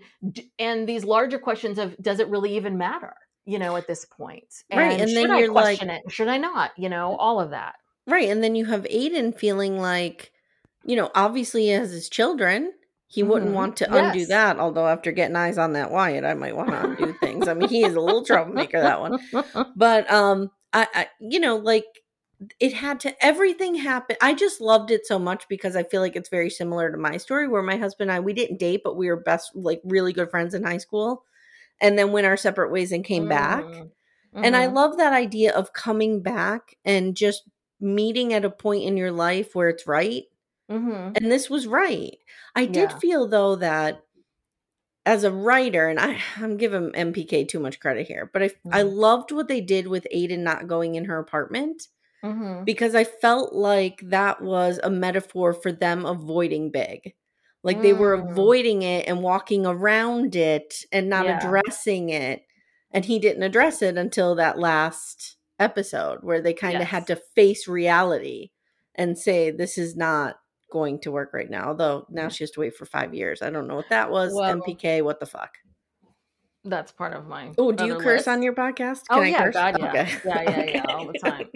[0.59, 3.13] and these larger questions of does it really even matter?
[3.43, 4.63] you know at this point.
[4.71, 6.03] Right, and then should I you're like- question it?
[6.09, 6.71] Should i not?
[6.77, 7.75] You know all of that.
[8.07, 8.29] Right.
[8.29, 10.31] And then you have Aidan feeling like,
[10.85, 12.73] you know, obviously he has his children.
[13.11, 13.55] He wouldn't Mhm.
[13.55, 14.57] want to undo that.
[14.57, 17.47] Although after getting eyes on that Wyatt, I might want to undo things.
[17.47, 19.19] I mean, he is a little troublemaker, that one.
[19.75, 21.85] But um, I, I you know, like
[22.59, 24.15] it had to everything happen.
[24.21, 27.17] I just loved it so much because I feel like it's very similar to my
[27.17, 30.13] story where my husband and I we didn't date, but we were best like really
[30.13, 31.25] good friends in high school.
[31.81, 33.63] And then went our separate ways and came back.
[33.65, 33.89] Mm.
[34.35, 34.73] And I Mhm.
[34.73, 37.43] love that idea of coming back and just
[37.81, 40.23] meeting at a point in your life where it's right.
[40.71, 41.17] Mhm.
[41.17, 42.17] And this was right.
[42.55, 42.97] I did Yeah.
[42.99, 44.03] feel though that
[45.05, 48.83] as a writer, and I, I'm giving MPK too much credit here, but I, I
[48.83, 48.93] Mhm.
[48.95, 51.87] loved what they did with Aidan not going in her apartment
[52.23, 52.65] Mhm.
[52.65, 57.15] because I felt like that was a metaphor for them avoiding big.
[57.63, 58.31] Like they were Mm.
[58.31, 61.37] avoiding it and walking around it and not Yeah.
[61.37, 62.43] addressing it.
[62.91, 67.15] And he didn't address it until that last episode where they kind of had to
[67.35, 68.51] face reality
[68.95, 70.40] and say, this is not
[70.71, 71.67] going to work right now.
[71.67, 72.29] Although now mm-hmm.
[72.29, 73.41] she has to wait for five years.
[73.41, 74.33] I don't know what that was.
[74.33, 75.57] Well- MPK, what the fuck?
[76.63, 77.51] That's part of my.
[77.57, 78.27] Oh, do you curse list.
[78.27, 79.01] on your podcast?
[79.09, 79.53] Oh, I yeah, curse?
[79.55, 79.89] God, yeah.
[79.89, 80.17] Okay.
[80.23, 81.49] Yeah, yeah, yeah, all the time.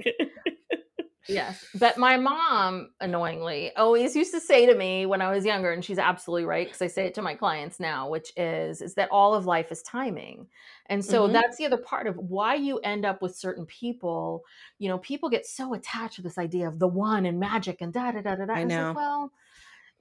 [1.27, 1.65] Yes.
[1.73, 5.83] But my mom, annoyingly, always used to say to me when I was younger, and
[5.83, 9.09] she's absolutely right, because I say it to my clients now, which is is that
[9.11, 10.47] all of life is timing.
[10.87, 11.33] And so Mhm.
[11.33, 14.43] that's the other part of why you end up with certain people.
[14.77, 17.91] You know, people get so attached to this idea of the one and magic and
[17.91, 18.53] da da da da da.
[18.53, 18.87] I know.
[18.87, 19.31] like, well,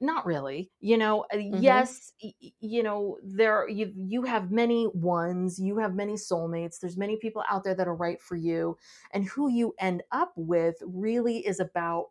[0.01, 1.89] not really you know uh, Mhm.
[1.99, 2.13] yes
[2.61, 7.43] you know there you you have many ones you have many soulmates there's many people
[7.49, 8.77] out there that are right for you
[9.13, 12.09] and who you end up with really is about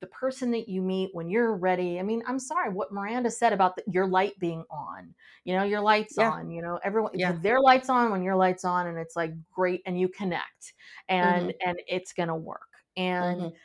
[0.00, 3.52] the person that you meet when you're ready i mean i'm sorry what miranda said
[3.52, 5.14] about the, your light being on
[5.44, 6.32] you know your lights Yeah.
[6.32, 7.36] on you know everyone Yeah.
[7.40, 10.74] their lights on when your lights on and it's like great and you connect
[11.08, 11.56] and Mm-hmm.
[11.64, 13.60] and it's gonna work And Mhm.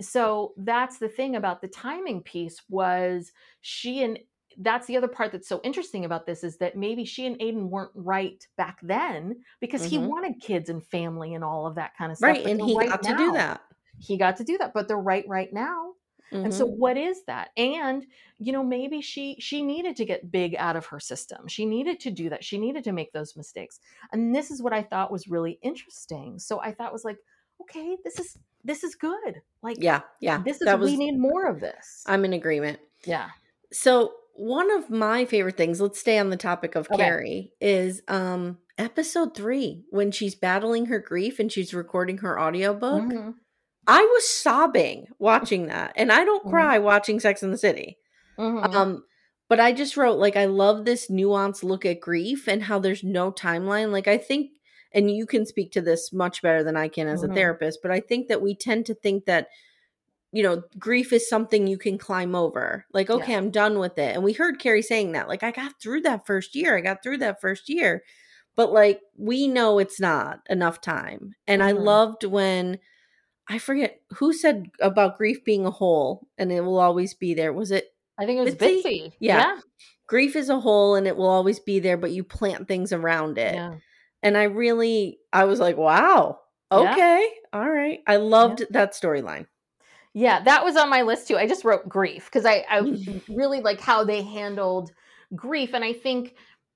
[0.00, 4.18] So that's the thing about the timing piece was she and
[4.58, 7.70] that's the other part that's so interesting about this is that maybe she and Aidan
[7.70, 9.98] weren't right back then because he Mhm.
[9.98, 12.38] wanted kids and family and all of that kind of stuff.
[12.38, 13.60] right but and he right got to do that
[13.98, 15.94] He got to do that, but they're right right now.
[16.42, 16.78] And so Mhm.
[16.78, 17.50] what is that?
[17.56, 18.06] And
[18.38, 21.48] you know maybe she she needed to get big out of her system.
[21.48, 22.44] She needed to do that.
[22.44, 23.78] She needed to make those mistakes.
[24.12, 26.38] And this is what I thought was really interesting.
[26.38, 27.18] So I thought was like,
[27.62, 29.42] okay, this is this is good.
[29.62, 32.02] Like yeah yeah this is was we need more of this.
[32.06, 33.28] i'm in agreement yeah.
[33.72, 37.02] So one of my favorite things, let's stay on the topic of Okay.
[37.02, 43.02] Carrie, is um episode three when she's battling her grief and she's recording her audiobook.
[43.04, 43.34] Mhm.
[43.86, 45.92] I was sobbing watching that.
[45.96, 46.50] And I don't Mhm.
[46.50, 47.98] cry watching Sex in the City.
[48.38, 48.74] Mhm.
[48.74, 49.04] Um,
[49.48, 53.02] but I just wrote like I love this nuanced look at grief and how there's
[53.04, 53.92] no timeline.
[53.92, 54.50] Like I think
[54.92, 57.30] and you can speak to this much better than I can as Mhm.
[57.30, 59.48] a therapist, but I think that we tend to think that
[60.32, 62.86] you know, grief is something you can climb over.
[62.92, 63.38] Like, okay, Yeah.
[63.38, 64.14] I'm done with it.
[64.14, 65.26] And we heard Carrie saying that.
[65.26, 66.76] Like, I got through that first year.
[66.76, 68.04] I got through that first year.
[68.54, 71.34] But like, we know it's not enough time.
[71.48, 71.82] And I Mhm.
[71.82, 72.78] loved when
[73.48, 77.52] I forget who said about grief being a hole and it will always be there.
[77.52, 78.84] Was it I think it was Bitsy?
[78.84, 79.12] Bitsy.
[79.18, 79.58] Yeah.
[80.06, 83.36] grief is a hole and it will always be there, but you plant things around
[83.36, 83.54] it.
[83.56, 83.74] Yeah.
[84.22, 86.92] And I really, I was like, wow, Yeah.
[86.92, 88.00] okay, all right.
[88.06, 89.46] I loved that storyline.
[90.12, 91.36] Yeah, that was on my list too.
[91.36, 92.82] I just wrote grief because I, I
[93.28, 94.90] really like how they handled
[95.36, 95.72] grief.
[95.74, 96.34] And I think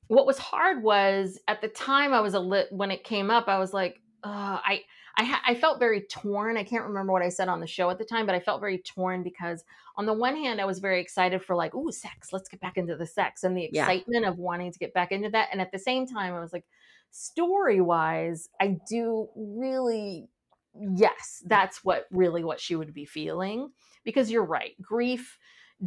[0.09, 3.49] what was hard was at the time I was a lit when it came up,
[3.49, 4.83] I was like, uh, I
[5.17, 6.57] I, ha- I felt very torn.
[6.57, 8.59] I can't remember what I said on the show at the time, but I felt
[8.61, 9.63] very torn because
[9.97, 12.77] on the one hand, I was very excited for like, ooh, sex, let's get back
[12.77, 13.93] into the sex and the Yeah.
[13.93, 15.51] excitement of wanting to get back into that.
[15.53, 16.65] And at the same time, I was like,
[17.15, 20.29] story wise, I do really,
[20.75, 23.71] yes, that's what really what she would be feeling
[24.05, 24.73] because you're right.
[24.83, 25.39] Grief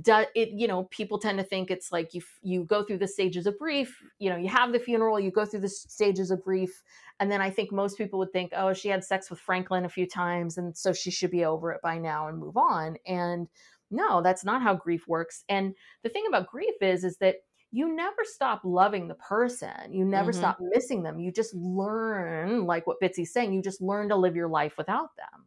[0.01, 3.07] does it you know people tend to think it's like you you go through the
[3.07, 6.43] stages of grief you know you have the funeral you go through the stages of
[6.43, 6.83] grief
[7.21, 9.89] and then i think most people would think oh she had sex with franklin a
[9.89, 13.47] few times and so she should be over it by now and move on and
[13.89, 17.37] no that's not how grief works and the thing about grief is is that
[17.71, 20.38] you never stop loving the person you never Mhm.
[20.38, 24.36] stop missing them you just learn like what bitsy's saying you just learn to live
[24.36, 25.45] your life without them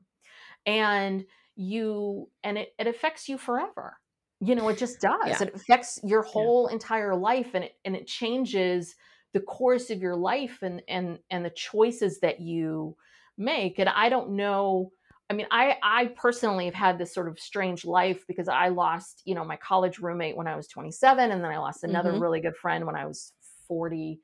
[0.67, 1.25] and
[1.57, 3.99] you and it, it affects you forever
[4.41, 5.43] you know it just does Yeah.
[5.43, 8.97] it affects your whole entire life and it and it changes
[9.33, 12.97] the course of your life and and and the choices that you
[13.37, 14.93] make and i don't know
[15.31, 19.23] i mean i i personally have had this sort of strange life because i lost
[19.25, 22.21] you know my college roommate when i was 27 and then i lost another Mhm.
[22.21, 23.33] really good friend when i was
[23.69, 24.21] 45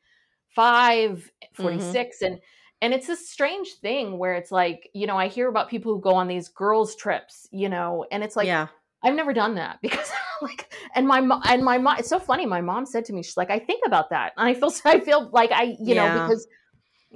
[0.58, 1.62] Mm-hmm.
[1.62, 2.40] 46 and
[2.82, 6.00] and it's a strange thing where it's like you know i hear about people who
[6.00, 8.66] go on these girls trips you know and it's like yeah.
[9.04, 10.10] I've never done that because
[10.42, 13.22] like and my mo- and my mom it's so funny my mom said to me
[13.22, 16.08] she's like I think about that and I feel I feel like I you know
[16.08, 16.46] because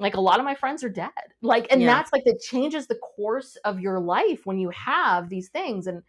[0.01, 1.11] like a lot of my friends are dead
[1.43, 1.89] like and Yeah.
[1.89, 6.03] that's like that changes the course of your life when you have these things and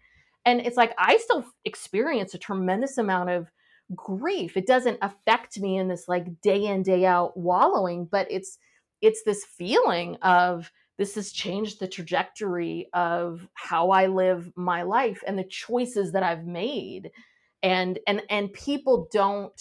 [0.45, 3.51] and it's like I still experience a tremendous amount of
[3.95, 8.57] grief it doesn't affect me in this like day in day out wallowing but it's
[9.01, 15.23] it's this feeling of this has changed the trajectory of how I live my life
[15.25, 17.09] and the choices that I've made.
[17.63, 19.59] And and and people don't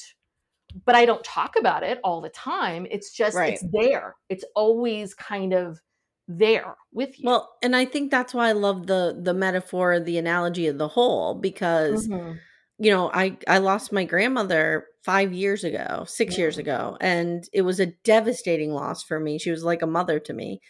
[0.86, 2.86] but I don't talk about it all the time.
[2.90, 3.46] It's just Right.
[3.46, 4.16] it's there.
[4.28, 5.80] It's always kind of
[6.28, 7.26] there with you.
[7.26, 10.88] Well, and I think that's why I love the the metaphor, the analogy of the
[10.88, 12.40] whole, because Mhm.
[12.78, 17.62] you know, I I lost my grandmother five years ago, six years ago, and it
[17.62, 19.38] was a devastating loss for me.
[19.38, 20.60] She was like a mother to me,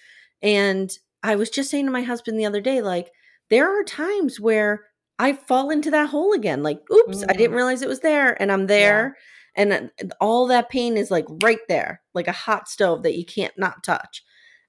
[0.42, 0.90] and
[1.22, 3.10] I was just saying to my husband the other day, like
[3.50, 4.86] there are times where
[5.18, 6.62] I fall into that hole again.
[6.64, 7.56] Like, oops, I didn't Mm.
[7.56, 9.16] realize it was there, and I'm there,
[9.61, 13.25] and uh, all that pain is like right there, like a hot stove that you
[13.25, 14.23] can't not touch,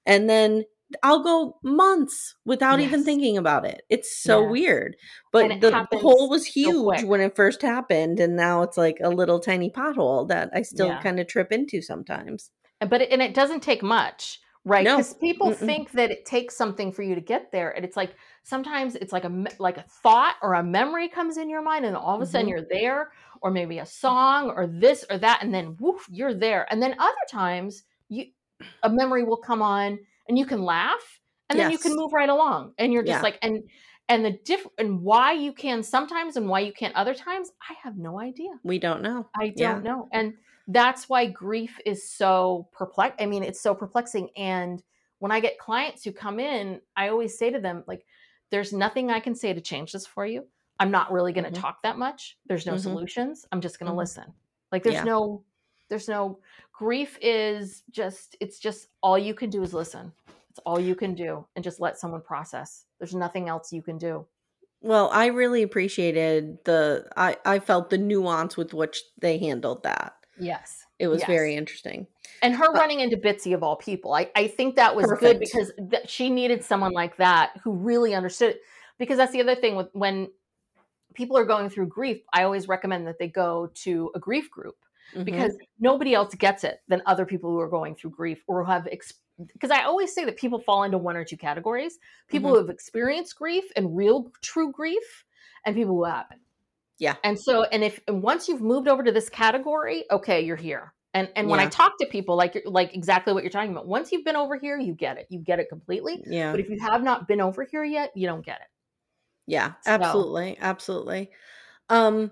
[0.06, 0.64] and then.
[1.02, 3.80] I'll go months without even thinking about it.
[3.88, 4.50] It's so Yes.
[4.50, 4.96] weird.
[5.32, 7.08] But the hole was huge quick.
[7.08, 10.88] when it first happened, and now it's like a little tiny pothole that I still
[10.88, 11.00] Yeah.
[11.00, 12.50] kind of trip into sometimes.
[12.80, 14.96] But it, and it doesn't take much right No.
[14.96, 15.56] because people Mm-mm.
[15.56, 19.12] think that it takes something for you to get there and it's like sometimes it's
[19.12, 22.22] like a like a thought or a memory comes in your mind and all of
[22.22, 22.50] a sudden Mhm.
[22.50, 26.66] you're there or maybe a song or this or that and then woof you're there
[26.70, 28.26] and then other times you
[28.84, 29.98] a memory will come on
[30.28, 31.20] and you can laugh
[31.50, 33.22] and then you can move right along and you're just Yeah.
[33.22, 33.62] like and
[34.08, 37.74] and the diff and why you can sometimes and why you can't other times i
[37.82, 39.28] have no idea We don't know.
[39.34, 39.78] I don't Yeah.
[39.80, 40.08] know.
[40.12, 40.34] And
[40.68, 44.30] that's why grief is so perplex I mean, it's so perplexing.
[44.36, 44.82] And
[45.18, 48.06] when I get clients who come in, I always say to them, like,
[48.50, 50.46] there's nothing I can say to change this for you.
[50.80, 51.60] I'm not really going to Mhm.
[51.60, 52.38] talk that much.
[52.46, 52.80] There's no Mhm.
[52.80, 53.46] solutions.
[53.52, 53.96] I'm just going to Mhm.
[53.96, 54.34] listen.
[54.70, 55.04] Like there's Yeah.
[55.04, 55.44] no
[55.88, 56.40] there's no
[56.72, 60.12] grief is just it's just all you can do is listen.
[60.50, 62.86] It's all you can do and just let someone process.
[62.98, 64.26] There's nothing else you can do.
[64.80, 70.16] Well, I really appreciated the I I felt the nuance with which they handled that.
[70.38, 70.84] Yes.
[70.98, 71.28] It was Yes.
[71.28, 72.06] very interesting.
[72.42, 75.72] And her running into Bitsy of all people, I, I think that was good because
[75.90, 78.58] th- she needed someone like that who really understood.
[78.98, 80.30] Because that's the other thing with when
[81.14, 84.76] people are going through grief, I always recommend that they go to a grief group
[85.14, 85.24] Mhm.
[85.24, 88.88] because nobody else gets it than other people who are going through grief or have
[89.38, 92.52] because I always say that people fall into one or two categories: people Mhm.
[92.54, 95.24] who have experienced grief and real true grief,
[95.66, 96.40] and people who haven't.
[97.02, 97.16] Yeah.
[97.24, 100.94] And so, and if and once you've moved over to this category, okay, you're here.
[101.14, 103.88] And and when I talk to people, like you're- like exactly what you're talking about,
[103.88, 105.26] once you've been over here, you get it.
[105.28, 106.22] You get it completely.
[106.26, 106.52] yeah.
[106.52, 108.68] But if you have not been over here yet, you don't get it.
[109.48, 110.56] Yeah, So- absolutely.
[110.60, 111.30] Absolutely.
[111.88, 112.30] Um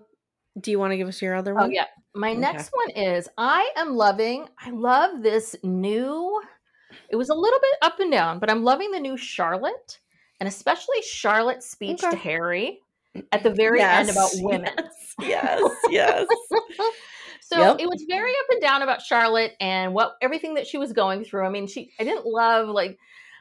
[0.61, 1.73] do you want to give us your other Oh one?
[1.73, 1.87] yeah.
[2.15, 2.39] My Okay.
[2.41, 6.41] next one is I am loving, I love this new,
[7.09, 9.99] it was a little bit up and down, but I'm loving the new Charlotte
[10.41, 12.81] and especially Charlotte's speech to Harry
[13.33, 14.71] at the very end about women.
[15.21, 16.29] Yes, yes.
[16.29, 16.29] yes.
[17.43, 17.77] So Yep.
[17.81, 21.25] it was very up and down about Charlotte and what everything that she was going
[21.25, 21.45] through.
[21.45, 22.97] I mean, she I didn't love like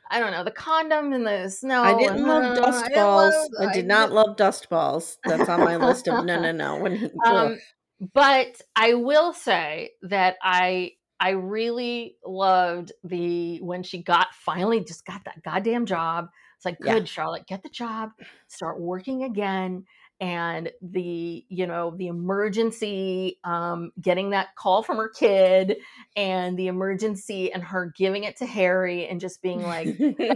[0.09, 1.83] I don't know the condom and the snow.
[1.83, 3.35] I didn't and, love uh, dust I balls.
[3.35, 5.19] love- I did not love dust balls.
[5.25, 6.77] That's on my list of no, no, no.
[6.77, 7.59] When he, um,
[8.13, 15.05] but I will say that I I really loved the when she got finally just
[15.05, 16.29] got that goddamn job.
[16.59, 16.95] It's like Yeah.
[16.95, 18.09] good Charlotte, get the job,
[18.49, 19.85] start working again.
[20.19, 25.77] And the you know the emergency, um, getting that call from her kid,
[26.17, 29.87] and the emergency, and her giving it to Harry, and just being like,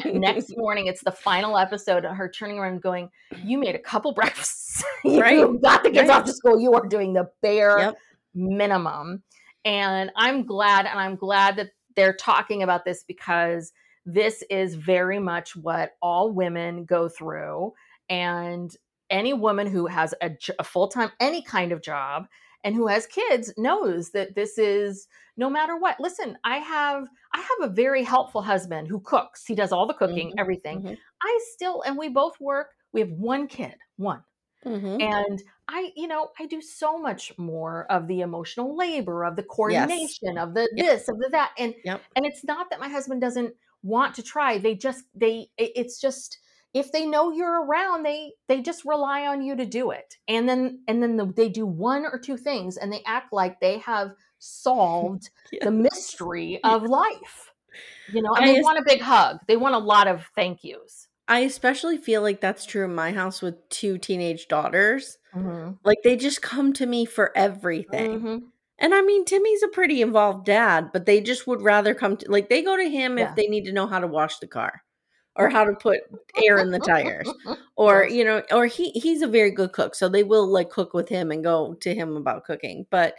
[0.05, 3.09] next morning it's the final episode and her turning around going
[3.41, 5.45] you made a couple breakfasts you Right.
[5.61, 6.17] got the kids Right.
[6.17, 7.97] off to school you are doing the bare Yep.
[8.35, 9.23] minimum
[9.65, 13.73] and i'm glad and i'm glad that they're talking about this because
[14.05, 17.73] this is very much what all women go through
[18.09, 18.75] and
[19.09, 22.27] any woman who has a full-time any kind of job
[22.63, 27.37] and who has kids knows that this is no matter what listen i have i
[27.39, 30.97] have a very helpful husband who cooks he does all the cooking Mhm, everything mhm.
[31.21, 34.23] i still and we both work we have one kid one
[34.65, 35.13] Mhm.
[35.17, 39.43] and i you know i do so much more of the emotional labor of the
[39.43, 40.85] coordination of the Yep.
[40.85, 42.05] this of the that and Yep.
[42.15, 46.39] and it's not that my husband doesn't want to try they just they it's just
[46.73, 50.47] if they know you're around they they just rely on you to do it and
[50.49, 53.77] then and then the, they do one or two things and they act like they
[53.79, 55.65] have solved Yeah.
[55.65, 57.51] the mystery of life
[58.07, 60.25] you know and I they es- want a big hug they want a lot of
[60.35, 65.17] thank yous I especially feel like that's true in my house with two teenage daughters.
[65.33, 65.77] Mhm.
[65.85, 68.19] Like they just come to me for everything.
[68.19, 68.41] Mhm.
[68.83, 72.29] And I mean, Timmy's a pretty involved dad, but they just would rather come to
[72.29, 73.29] like they go to him Yeah.
[73.29, 74.83] if they need to know how to wash the car
[75.35, 76.01] or how to put
[76.37, 77.31] air in the tires
[77.77, 80.93] or you know or he he's a very good cook so they will like cook
[80.93, 83.15] with him and go to him about cooking but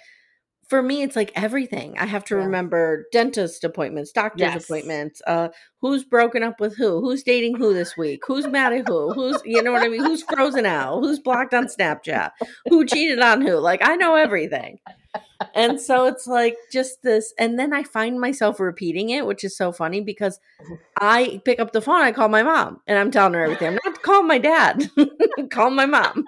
[0.68, 2.42] for me it's like everything i have to Yeah.
[2.44, 4.64] remember dentist appointments doctor's Yes.
[4.64, 5.48] appointments uh
[5.84, 7.02] who's broken up with who?
[7.02, 8.22] Who's dating who this week?
[8.26, 9.12] Who's mad at who?
[9.12, 10.02] Who's you know what i mean?
[10.02, 11.00] Who's frozen out?
[11.00, 12.30] Who's blocked on snapchat?
[12.70, 13.58] Who cheated on who?
[13.58, 14.78] Like i know everything.
[15.54, 19.54] And so it's like just this and then i find myself repeating it which is
[19.54, 20.40] so funny because
[20.98, 23.68] i pick up the phone i call my mom and i'm telling her everything.
[23.68, 24.90] I'm not calling my dad
[25.50, 26.24] call my mom.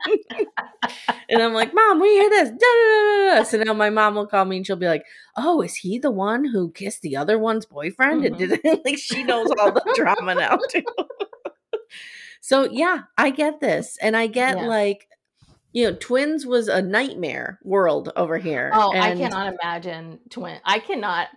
[1.31, 2.51] And i'm like mom we hear this.
[2.51, 4.87] Da, da, da, da, da." so now my mom will call me and she'll be
[4.87, 5.05] like
[5.37, 8.23] oh is he the one who kissed the other one's boyfriend?
[8.23, 8.43] Mm-hmm.
[8.43, 10.83] And did like she knows all the drama now too
[12.41, 14.67] so yeah i get this and i get Yeah.
[14.67, 15.09] like
[15.73, 20.59] you know twins was a nightmare world over here Oh, I cannot imagine twin.
[20.65, 21.29] I cannot.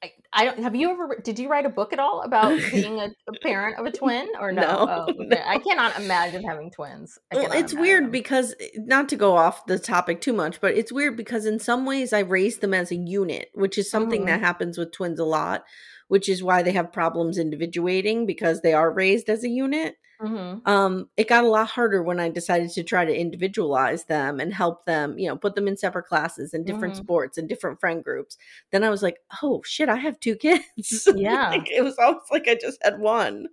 [0.00, 0.60] I, I don't.
[0.60, 1.20] Have you ever?
[1.24, 4.28] Did you write a book at all about being a, a parent of a twin
[4.38, 4.62] or no?
[4.62, 5.42] No, Oh, okay.
[5.44, 7.18] I cannot imagine having twins.
[7.32, 11.16] Well, it's weird because not to go off the topic too much, but it's weird
[11.16, 14.26] because in some ways I raised them as a unit, which is something Mhm.
[14.26, 15.64] that happens with twins a lot,
[16.08, 19.96] which is why they have problems individuating because they are raised as a unit.
[20.20, 20.66] Mhm.
[20.66, 24.52] Um, it got a lot harder when I decided to try to individualize them and
[24.52, 26.98] help them, you know, put them in separate classes and different Mhm.
[27.04, 28.36] sports and different friend groups.
[28.72, 30.34] Then I was like, oh shit, I have two
[30.76, 31.08] kids.
[31.14, 31.50] Yeah.
[31.50, 33.46] Like, it was almost like I just had one.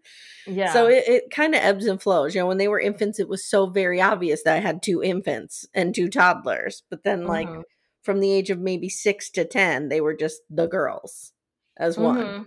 [0.48, 0.74] Yeah.
[0.74, 2.34] So it, it kind of ebbs and flows.
[2.34, 5.04] You know, when they were infants, it was so very obvious that I had two
[5.04, 6.82] infants and two toddlers.
[6.90, 7.62] But then, like, Mhm.
[8.02, 11.32] from the age of maybe six to 10, they were just the girls
[11.78, 12.18] as one.
[12.18, 12.46] Mhm.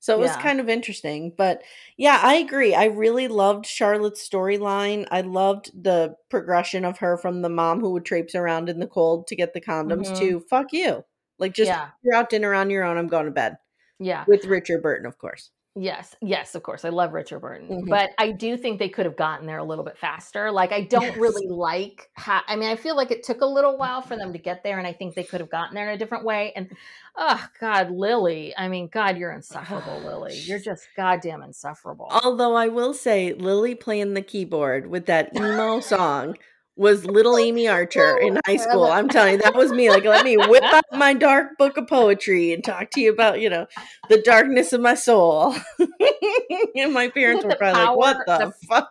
[0.00, 0.42] So it was Yeah.
[0.42, 1.34] kind of interesting.
[1.36, 1.62] But
[1.98, 2.74] yeah, I agree.
[2.74, 5.06] I really loved Charlotte's storyline.
[5.10, 8.86] I loved the progression of her from the mom who would traipse around in the
[8.86, 10.16] cold to get the condoms Mhm.
[10.18, 11.04] to fuck you.
[11.38, 11.90] Like just Yeah.
[12.02, 13.58] you're out dinner on your own, I'm going to bed.
[13.98, 14.24] Yeah.
[14.26, 15.50] With Richard Burton, of course.
[15.76, 16.84] Yes, yes, of course.
[16.84, 17.88] I love Richard Burton, Mhm.
[17.88, 20.50] but I do think they could have gotten there a little bit faster.
[20.50, 21.16] Like, I don't Yes.
[21.16, 22.10] really like.
[22.16, 24.64] Ha- I mean, I feel like it took a little while for them to get
[24.64, 26.52] there, and I think they could have gotten there in a different way.
[26.56, 26.76] And
[27.16, 28.52] oh God, Lily.
[28.58, 30.34] I mean, God, you're insufferable, Lily.
[30.38, 32.08] You're just goddamn insufferable.
[32.24, 36.36] Although I will say, Lily playing the keyboard with that emo song
[36.80, 38.86] was little oh, Amye Archer in high school.
[38.86, 39.90] I'm telling you, that was me.
[39.90, 43.38] Like, let me whip out my dark book of poetry and talk to you about,
[43.40, 43.66] you know,
[44.08, 45.54] the darkness of my soul.
[46.74, 48.90] and my parents were probably like, what the, the- fuck?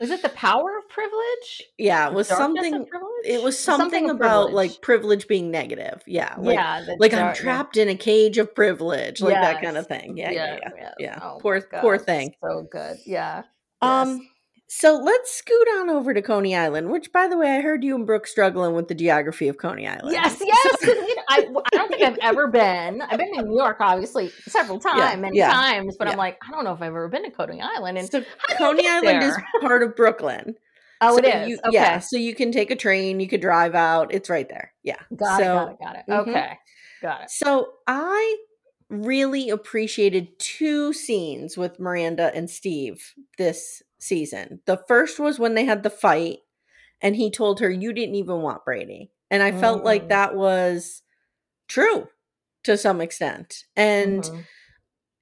[0.00, 1.62] Was it the power of privilege?
[1.78, 2.86] Yeah, it was something.
[3.24, 4.72] It was Something something about privilege.
[4.72, 6.02] like privilege being negative.
[6.06, 6.34] Yeah.
[6.36, 9.86] Like, yeah, like I'm dark- trapped in a cage of privilege, like that kind of
[9.86, 10.18] thing.
[10.18, 10.70] Yeah, yeah, yeah.
[10.76, 10.94] yes.
[10.98, 11.18] yeah.
[11.22, 12.34] Oh Poor, poor thing.
[12.42, 12.98] So good.
[13.06, 13.44] Yeah.
[13.80, 14.28] Um, yes.
[14.66, 17.94] So let's scoot on over to Coney Island, which, by the way, I heard you
[17.94, 20.10] and Brooke struggling with the geography of Coney Island.
[20.12, 20.76] Yes, yes.
[20.80, 23.02] 'cause, you know, I, I don't think I've ever been.
[23.02, 26.12] I've been in New York, obviously, several times, many yeah, times, but yeah.
[26.12, 27.98] I'm like, I don't know if I've ever been to Coney Island.
[27.98, 30.54] And So how do you Coney Island is part of Brooklyn.
[31.02, 31.48] oh, it So is.
[31.50, 31.74] you- okay.
[31.74, 34.12] Yeah, so you can take a train, you could drive out.
[34.14, 34.72] It's right there.
[34.82, 34.96] Yeah.
[35.14, 35.44] Got so, it.
[35.46, 35.78] Got it.
[35.80, 36.04] Got it.
[36.08, 36.18] Mhm.
[36.30, 36.58] Okay.
[37.02, 37.30] Got it.
[37.30, 38.36] So I
[38.88, 44.60] really appreciated two scenes with Miranda and Steve this season.
[44.66, 46.38] The first was when they had the fight
[47.00, 49.10] and he told her you didn't even want Brady.
[49.30, 50.08] And I felt like Mm.
[50.08, 51.02] that was
[51.68, 52.08] true
[52.64, 53.64] to some extent.
[53.76, 54.44] And Mhm.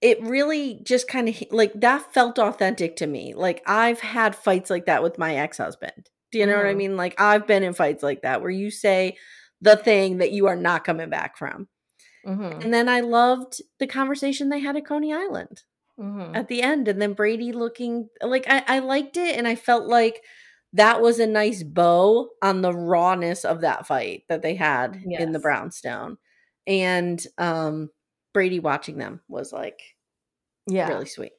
[0.01, 3.35] it really just kind of like that felt authentic to me.
[3.35, 6.11] Like I've had fights like that with my ex-husband.
[6.31, 6.77] Do you know what I Mhm.
[6.79, 6.97] mean?
[6.97, 9.17] Like I've been in fights like that where you say
[9.61, 11.69] the thing that you are not coming back from.
[12.27, 12.65] Mhm.
[12.65, 15.63] And then I loved the conversation they had at Coney Island
[16.03, 16.37] Mhm.
[16.37, 16.89] at the end.
[16.89, 19.37] And then Brady looking like I, I liked it.
[19.39, 20.23] And I felt like
[20.75, 25.33] that was a nice bow on the rawness of that fight that they had in
[25.33, 26.19] the brownstone.
[26.67, 27.91] And um
[28.35, 29.83] Brady watching them was like
[30.67, 30.89] Yeah.
[30.89, 31.33] really sweet.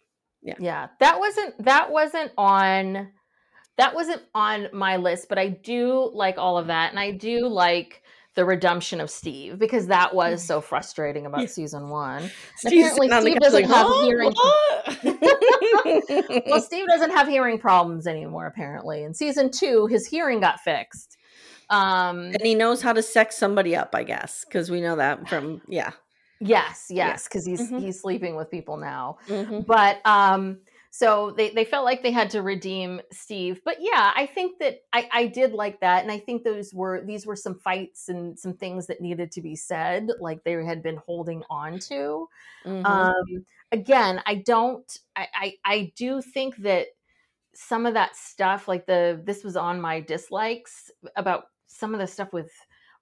[0.44, 0.56] Yeah.
[0.60, 3.12] Yeah, that wasn't that wasn't on
[3.78, 7.48] that wasn't on my list, but I do like all of that, and I do
[7.48, 8.03] like
[8.36, 11.48] the redemption of Steve because that was so frustrating about Yeah.
[11.48, 12.32] season one.
[12.66, 14.04] Apparently sitting on the Steve doesn't have "Huh?
[14.04, 14.34] hearing-
[16.48, 18.48] Well, Steve doesn't have hearing problems anymore.
[18.48, 21.18] Apparently, in season two, his hearing got fixed.
[21.70, 25.28] Um, and he knows how to sex somebody up, I guess, because we know that
[25.28, 25.92] from yeah.
[26.40, 27.80] yes, yes, because he's Mhm.
[27.80, 29.18] he's sleeping with people now.
[29.28, 29.66] Mhm.
[29.66, 30.60] but um
[30.96, 34.82] so they, they felt like they had to redeem steve but yeah i think that
[34.94, 38.38] I, I did like that and i think those were these were some fights and
[38.38, 42.28] some things that needed to be said like they had been holding on to
[42.66, 42.84] Mhm.
[42.86, 46.88] um again i don't I, I i do think that
[47.56, 52.08] some of that stuff like the this was on my dislikes about some of the
[52.08, 52.52] stuff with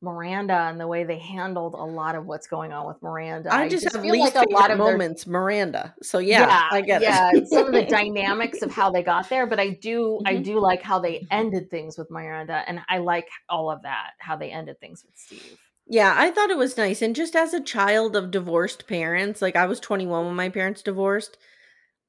[0.02, 3.49] Miranda and the way they handled a lot of what's going on with Miranda.
[3.52, 5.95] I just, have feel least like a lot of their moments, Miranda.
[6.02, 7.47] So yeah, I get yeah, it.
[7.47, 10.43] some of the dynamics of how they got there, but I do I Mhm.
[10.43, 14.36] do like how they ended things with Miranda, and I like all of that how
[14.38, 15.58] they ended things with Steve.
[15.88, 17.02] Yeah, I thought it was nice.
[17.02, 20.82] And just as a child of divorced parents, like I was 21 when my parents
[20.82, 21.38] divorced,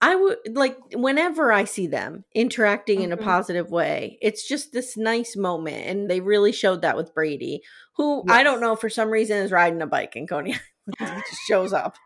[0.03, 3.25] I would like whenever I see them interacting in a Mhm.
[3.25, 5.87] positive way, it's just this nice moment.
[5.89, 7.63] And they really showed that with Brady,
[7.97, 10.55] who I don't know for some reason is riding a bike in Coney
[11.01, 11.23] Island.
[11.29, 11.97] just shows up.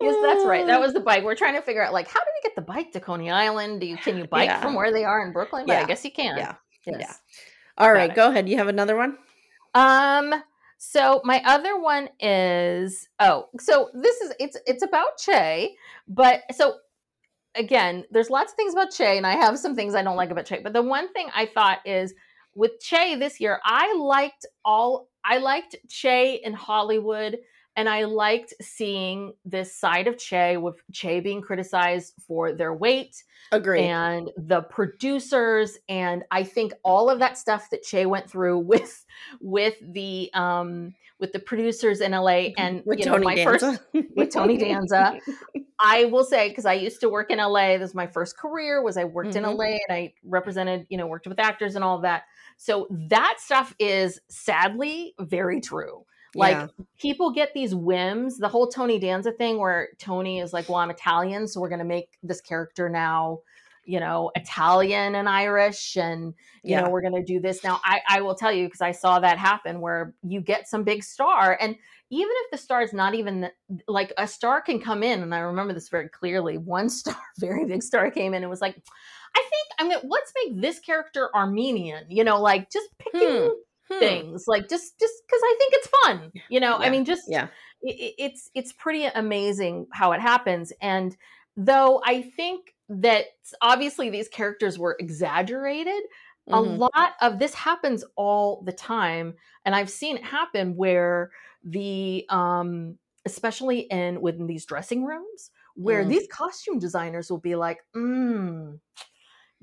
[0.00, 0.66] Yes, that's right.
[0.66, 1.24] That was the bike.
[1.24, 3.80] We're trying to figure out like how do we get the bike to Coney Island?
[3.80, 4.60] Do you can you bike Yeah.
[4.60, 5.64] from where they are in Brooklyn?
[5.66, 5.80] But Yeah.
[5.82, 6.36] I guess you can.
[6.36, 6.54] Yeah.
[6.86, 6.96] Yes.
[7.00, 7.12] Yeah.
[7.78, 8.16] All right, it.
[8.16, 8.48] go ahead.
[8.48, 9.16] You have another one?
[9.74, 10.34] Um
[10.78, 15.74] so my other one is oh, so this is it's it's about Che,
[16.08, 16.76] but so
[17.54, 20.30] again, there's lots of things about Che and I have some things I don't like
[20.30, 22.14] about Che, but the one thing I thought is
[22.54, 27.38] with Che this year, I liked all I liked Che in Hollywood
[27.76, 33.22] and I liked seeing this side of Che with Che being criticized for their weight
[33.52, 33.82] Agree.
[33.82, 39.04] and the producers and i think all of that stuff that che went through with
[39.40, 42.26] with the um with the producers in la
[42.58, 43.58] and with you know Tony my Danza.
[43.92, 45.18] first with Tony Danza.
[45.78, 48.82] i will say because i used to work in la this was my first career
[48.82, 49.36] was i worked Mhm.
[49.36, 52.22] in la and i represented you know worked with actors and all that
[52.56, 56.66] so that stuff is sadly very true like Yeah.
[57.00, 60.90] people get these whims the whole tony danza thing where tony is like well i'm
[60.90, 63.38] italian so we're going to make this character now
[63.84, 66.34] you know italian and irish and
[66.64, 66.80] you Yeah.
[66.80, 69.20] know we're going to do this now i i will tell you because i saw
[69.20, 71.76] that happen where you get some big star and
[72.10, 73.52] even if the star is not even the,
[73.88, 76.58] like a star can come in, and I remember this very clearly.
[76.58, 78.76] One star, very big star, came in and was like,
[79.36, 83.54] "I think I'm gonna let's make this character Armenian." You know, like just picking
[83.88, 83.98] Hmm.
[83.98, 86.32] things, like just just because I think it's fun.
[86.48, 87.48] You know, I mean, just Yeah.
[87.82, 91.16] it, it's it's pretty amazing how it happens and
[91.56, 93.26] though i think that
[93.62, 96.02] obviously these characters were exaggerated
[96.52, 96.76] a Mhm.
[96.78, 101.30] lot of this happens all the time and i've seen it happen where
[101.62, 106.08] the um especially in within these dressing rooms where Mm.
[106.08, 108.78] these costume designers will be like mm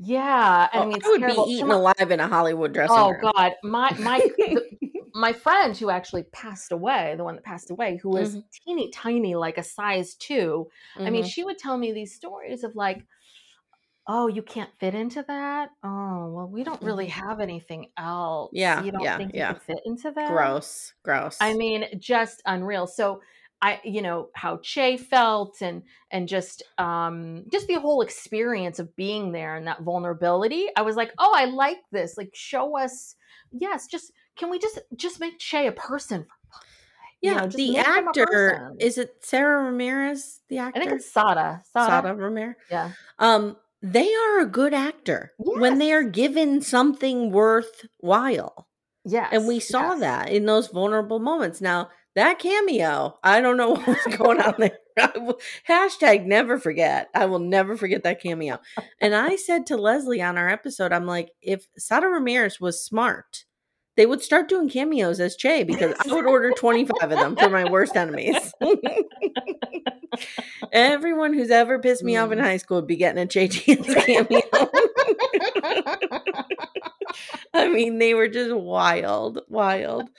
[0.03, 1.25] yeah i Oh, mean it's I would terrible.
[1.25, 3.31] be eaten alive in a Hollywood dressing oh room.
[3.33, 4.21] god my my
[4.53, 4.63] the-
[5.13, 8.43] my friend who actually passed away, the one that passed away, who was Mhm.
[8.65, 10.69] teeny tiny, like a size 2
[11.05, 11.25] I mean, Mhm.
[11.25, 13.05] she would tell me these stories of like,
[14.07, 15.69] oh, you can't fit into that.
[15.83, 18.51] Oh, well, we don't really have anything else.
[18.53, 18.59] Mm-hmm.
[18.59, 19.49] Yeah, you don't yeah, think yeah.
[19.49, 20.55] you could fit into that?
[20.57, 21.39] gross, gross.
[21.39, 22.87] I mean, just unreal.
[22.87, 23.21] So
[23.61, 28.95] I, you know, how Che felt and and just um just the whole experience of
[28.95, 30.67] being there and that vulnerability.
[30.75, 32.17] I was like, oh, I like this.
[32.17, 33.15] Like, show us.
[33.51, 36.25] Yes, just can we just just make Che a person?
[37.21, 40.39] You yeah, know, the make him a actor is it Sarah Ramirez?
[40.49, 41.61] The actor, I think it's Sara.
[41.71, 41.87] Sara.
[41.87, 42.55] Sara Ramirez.
[42.69, 42.91] Yeah.
[43.19, 48.67] Um, they are a good actor when they are given something worthwhile.
[49.05, 49.29] Yes.
[49.31, 49.99] And we saw yes.
[50.01, 51.61] that in those vulnerable moments.
[51.61, 54.77] Now, that cameo, I don't know what was going on there.
[54.99, 55.39] I will-
[55.69, 57.09] Hashtag never forget.
[57.15, 58.59] I will never forget that cameo.
[58.99, 63.45] And I said to Leslie on our episode, I'm like, if Sara Ramirez was smart,
[63.97, 67.49] they would start doing cameos as Che because I would order 25 of them for
[67.49, 68.53] my worst enemies.
[70.71, 72.43] Everyone who's ever pissed me off in Mm.
[72.43, 74.41] high school would be getting a Che Chance cameo.
[77.53, 80.09] I mean, they were just wild, wild.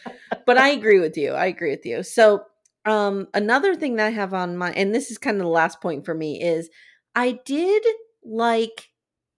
[0.46, 1.32] But I agree with you.
[1.32, 2.02] I agree with you.
[2.02, 2.44] So,
[2.84, 5.80] um, another thing that I have on my, and this is kind of the last
[5.80, 6.68] point for me, is
[7.14, 7.84] I did
[8.24, 8.88] like,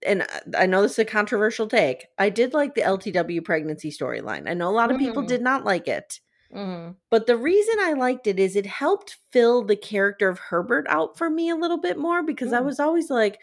[0.05, 2.07] and I- I know this is a controversial take.
[2.17, 4.49] I did like the LTW pregnancy storyline.
[4.49, 5.27] I know a lot of people Mhm.
[5.27, 6.19] did not like it.
[6.53, 6.95] Mhm.
[7.09, 11.17] But the reason I liked it is it helped fill the character of Herbert out
[11.17, 12.65] for me a little bit more because I Mm.
[12.65, 13.39] was always like,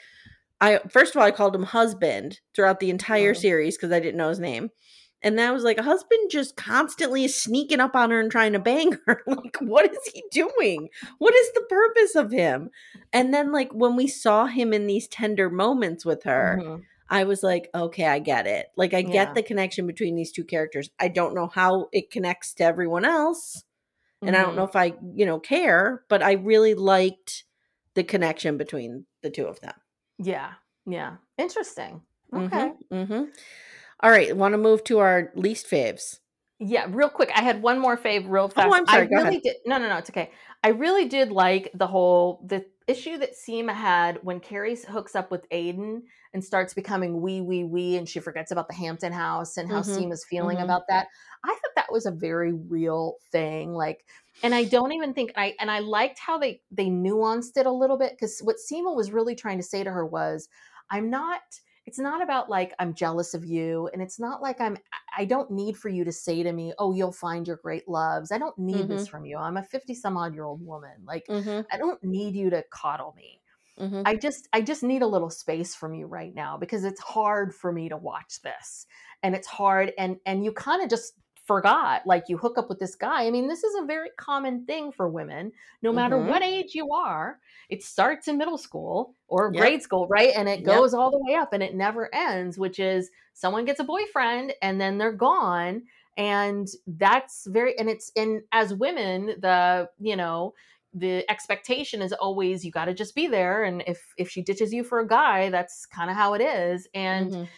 [0.62, 3.38] I first of all I called him husband throughout the entire Mhm.
[3.40, 4.70] series because I didn't know his name,
[5.22, 8.52] and then I was like, a husband just constantly sneaking up on her and trying
[8.54, 9.22] to bang her.
[9.26, 10.88] like, what is he doing?
[11.18, 12.70] What is the purpose of him?
[13.12, 16.82] And then like when we saw him in these tender moments with her, Mhm.
[17.10, 18.68] I was like, okay, I get it.
[18.76, 19.10] Like, I Yeah.
[19.12, 20.88] get the connection between these two characters.
[20.98, 23.64] I don't know how it connects to everyone else.
[24.22, 27.44] And I don't know if I, you know, care, but I really liked
[27.94, 29.74] the connection between the two of them.
[30.18, 30.54] Yeah.
[30.86, 31.16] Yeah.
[31.38, 32.02] Interesting.
[32.32, 32.72] Mhm, Okay.
[32.90, 33.34] mhm.
[34.00, 34.36] All right.
[34.36, 36.20] Want to move to our least faves?
[36.58, 37.30] Yeah, real quick.
[37.34, 38.68] I had one more fave real fast.
[38.68, 39.40] Oh, I'm sorry, I go really ahead.
[39.40, 40.30] did no no no, it's okay.
[40.62, 45.30] I really did like the whole the issue that Seema had when Carrie hooks up
[45.30, 49.56] with Aidan and starts becoming wee wee wee and she forgets about the Hampton house
[49.56, 50.64] and how Mhm, Seema's feeling mhm.
[50.64, 51.08] about that.
[51.44, 53.74] I thought was a very real thing.
[53.74, 54.04] Like
[54.42, 57.72] and I don't even think I and I liked how they they nuanced it a
[57.72, 60.48] little bit because what Seema was really trying to say to her was,
[60.90, 61.40] I'm not
[61.84, 64.76] it's not about like I'm jealous of you and it's not like I'm
[65.16, 68.32] I don't need for you to say to me, "Oh, you'll find your great loves."
[68.32, 69.36] I don't need this from you.
[69.36, 70.92] I'm a 50 some odd year old woman.
[71.04, 73.40] Like Mm-hmm, I don't need you to coddle me.
[73.78, 74.02] mm-hmm.
[74.04, 77.54] I just I just need a little space from you right now because it's hard
[77.54, 78.86] for me to watch this.
[79.22, 81.14] And it's hard and and you kind of just
[81.44, 83.26] forgot like you hook up with this guy.
[83.26, 86.20] I mean, this is a very common thing for women no matter Mhm.
[86.20, 87.40] what age you are.
[87.68, 89.72] It starts in middle school or Yep.
[89.72, 90.30] grade school, right?
[90.36, 90.64] And it Yep.
[90.64, 94.54] goes all the way up and it never ends, which is someone gets a boyfriend
[94.62, 95.82] and then they're gone
[96.16, 100.52] and that's very and it's in as women the you know
[100.94, 104.74] the expectation is always you got to just be there and if if she ditches
[104.74, 107.52] you for a guy that's kind of how it is and Mhm.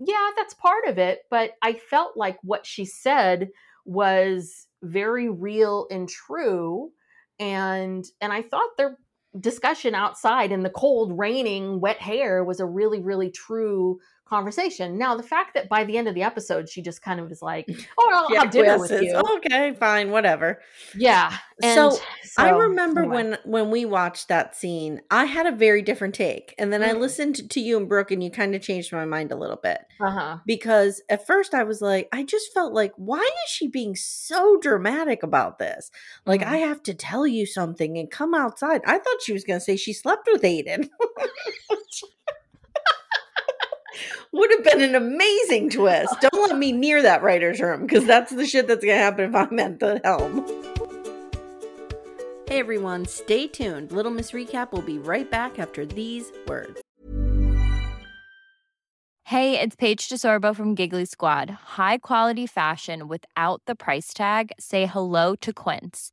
[0.00, 3.48] Yeah that's part of it but i felt like what she said
[3.84, 6.90] was very real and true
[7.38, 8.98] and and i thought their
[9.38, 13.98] discussion outside in the cold raining wet hair was a really really true
[14.28, 17.30] conversation now the fact that by the end of the episode she just kind of
[17.32, 17.66] is like
[17.98, 20.60] oh i'll have dinner with you Okay, fine, whatever.
[20.94, 22.00] yeah So, and
[22.36, 23.14] I remember anyway.
[23.14, 26.92] when when we watched that scene, I had a very different take, and then I
[26.92, 27.00] Mm.
[27.00, 29.80] listened to you and Brooke, and you kind of changed my mind a little bit
[30.00, 33.96] uh-huh because at first I was like, I just felt like, why is she being
[33.96, 35.90] so dramatic about this?
[36.26, 36.48] Like, Mhm.
[36.48, 38.82] I have to tell you something and come outside.
[38.86, 40.88] I thought she was going to say she slept with Aidan.
[44.32, 46.14] Would have been an amazing twist.
[46.20, 49.28] Don't let me near that writer's room because that's the shit that's going to happen
[49.30, 50.46] if I'm at the helm.
[52.48, 53.92] Hey everyone, stay tuned.
[53.92, 56.80] Little Miss Recap will be right back after these words.
[59.24, 61.50] Hey, it's Paige DeSorbo from Giggly Squad.
[61.50, 64.52] High quality fashion without the price tag.
[64.58, 66.12] Say hello to Quince.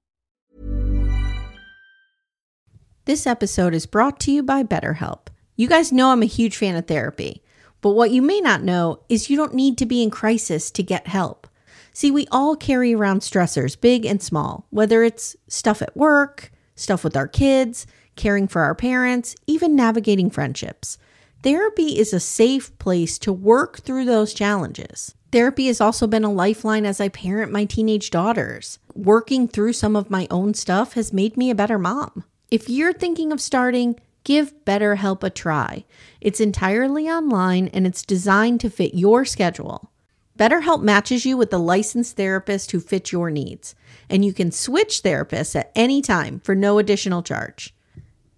[3.05, 5.29] This episode is brought to you by BetterHelp.
[5.55, 7.41] You guys know I'm a huge fan of therapy,
[7.81, 10.83] but what you may not know is you don't need to be in crisis to
[10.83, 11.47] get help.
[11.93, 17.03] See, we all carry around stressors, big and small, whether it's stuff at work, stuff
[17.03, 20.99] with our kids, caring for our parents, even navigating friendships.
[21.41, 25.15] Therapy is a safe place to work through those challenges.
[25.31, 28.77] Therapy has also been a lifeline as I parent my teenage daughters.
[28.93, 32.25] Working through some of my own stuff has made me a better mom.
[32.51, 35.85] If you're thinking of starting, give BetterHelp a try.
[36.19, 39.89] It's entirely online and it's designed to fit your schedule.
[40.37, 43.73] BetterHelp matches you with a licensed therapist who fits your needs,
[44.09, 47.73] and you can switch therapists at any time for no additional charge.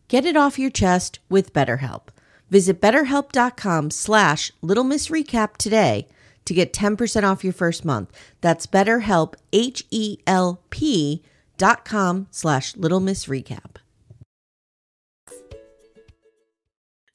[0.10, 2.10] Get it off your chest with BetterHelp.
[2.52, 6.08] Visit betterhelp.com slash Little Miss Recap today
[6.46, 8.12] to get 10% off your first month.
[8.42, 11.24] That's betterhelp, H-E-L-P
[11.58, 13.00] dot com slash Little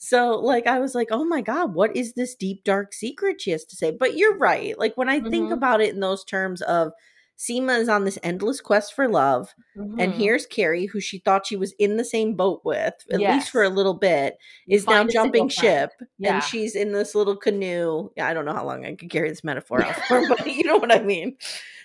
[0.09, 3.51] So, like, I was like, oh my God, what is this deep, dark secret she
[3.51, 3.91] has to say?
[3.91, 4.79] But you're right.
[4.79, 5.53] Like, when I think Mhm.
[5.53, 6.93] about it in those terms of
[7.37, 10.17] Seema is on this endless quest for love, and Mhm.
[10.17, 13.63] here's Carrie, who she thought she was in the same boat with, at least for
[13.63, 16.35] a little bit, is now Find single jumping ship, Yeah.
[16.37, 18.11] and she's in this little canoe.
[18.17, 20.65] Yeah, I don't know how long I could carry this metaphor out for, but you
[20.65, 21.37] know what I mean.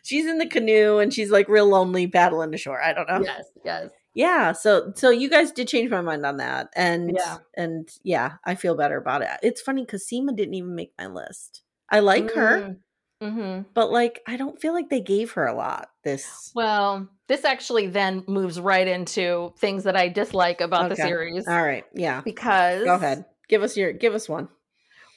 [0.01, 2.81] She's in the canoe, and she's like real lonely paddling ashore.
[2.81, 3.89] I don't know Yes, yes.
[4.13, 7.37] Yeah so so you guys did change my mind on that and Yeah.
[7.55, 9.29] and yeah i feel better about it.
[9.41, 11.63] It's funny because seema didn't even make my list.
[11.89, 12.77] I like her
[13.21, 17.45] hmm but like i don't feel like they gave her a lot this Well, this
[17.45, 22.21] actually then moves right into things that I dislike about the series all right yeah.
[22.25, 23.25] Because go ahead.
[23.47, 24.49] Give us your give us one.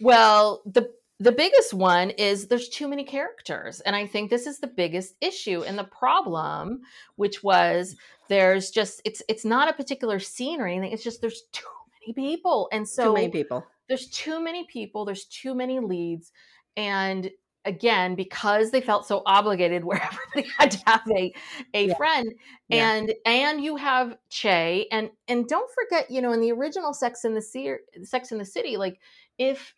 [0.00, 4.58] Well, the the biggest one is there's too many characters, and I think this is
[4.60, 6.82] the biggest issue and the problem,
[7.16, 7.96] which was
[8.28, 10.92] there's just it's it's not a particular scene or anything.
[10.92, 11.64] It's just there's too
[12.06, 16.32] many people, and so too many people there's too many people there's too many leads
[16.76, 17.30] and
[17.64, 21.32] again because they felt so obligated where everybody had to have a
[21.72, 21.94] a Yeah.
[21.94, 22.34] friend
[22.68, 22.90] Yeah.
[22.92, 27.24] and and you have che and and don't forget you know in the original sex
[27.24, 28.98] in the Ci- sex in the city like
[29.38, 29.72] if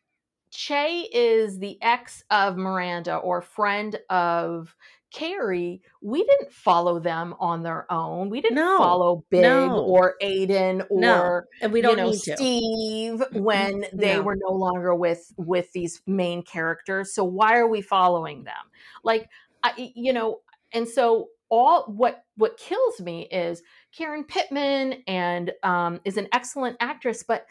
[0.50, 4.74] che is the ex of miranda or friend of
[5.12, 8.28] Carrie, we didn't follow them on their own.
[8.28, 8.78] We didn't No.
[8.78, 9.78] follow Big No.
[9.80, 14.36] or Aidan or no and we don't you know, need to Steve when they were
[14.36, 17.14] no longer with with these main characters.
[17.14, 18.54] So why are we following them?
[19.02, 19.28] Like,
[19.62, 20.40] I, you know,
[20.72, 23.62] and so all what what kills me is
[23.96, 27.46] Karen Pittman and um, is an excellent actress, but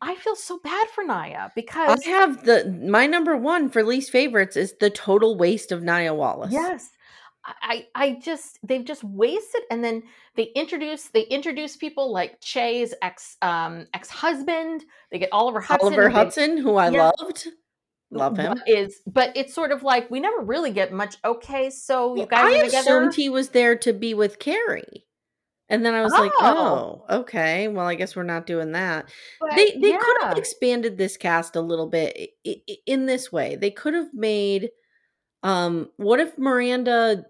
[0.00, 4.10] I feel so bad for Nya because i have the my number one for least
[4.10, 6.90] favorites is the total waste of Nya wallace Yes.
[7.44, 10.02] I, I just they've just wasted and then
[10.36, 14.84] they introduce they introduce people like Che's ex um ex husband.
[15.10, 15.86] They get Oliver Hudson.
[15.86, 17.10] oliver they- hudson who i Yeah.
[17.20, 17.48] loved
[18.10, 21.16] love him but Is but it's sort of like we never really get much.
[21.24, 22.78] Okay, so you Well, guys I are together.
[22.98, 25.06] assumed he was there to be with Carrie.
[25.68, 27.04] And then I was like, Oh.
[27.08, 27.68] oh, okay.
[27.68, 29.08] Well, I guess we're not doing that.
[29.40, 32.12] but They they could have expanded this cast a little bit
[32.44, 33.54] i- i- in this way.
[33.54, 34.70] They could have made
[35.42, 37.24] um what if Miranda,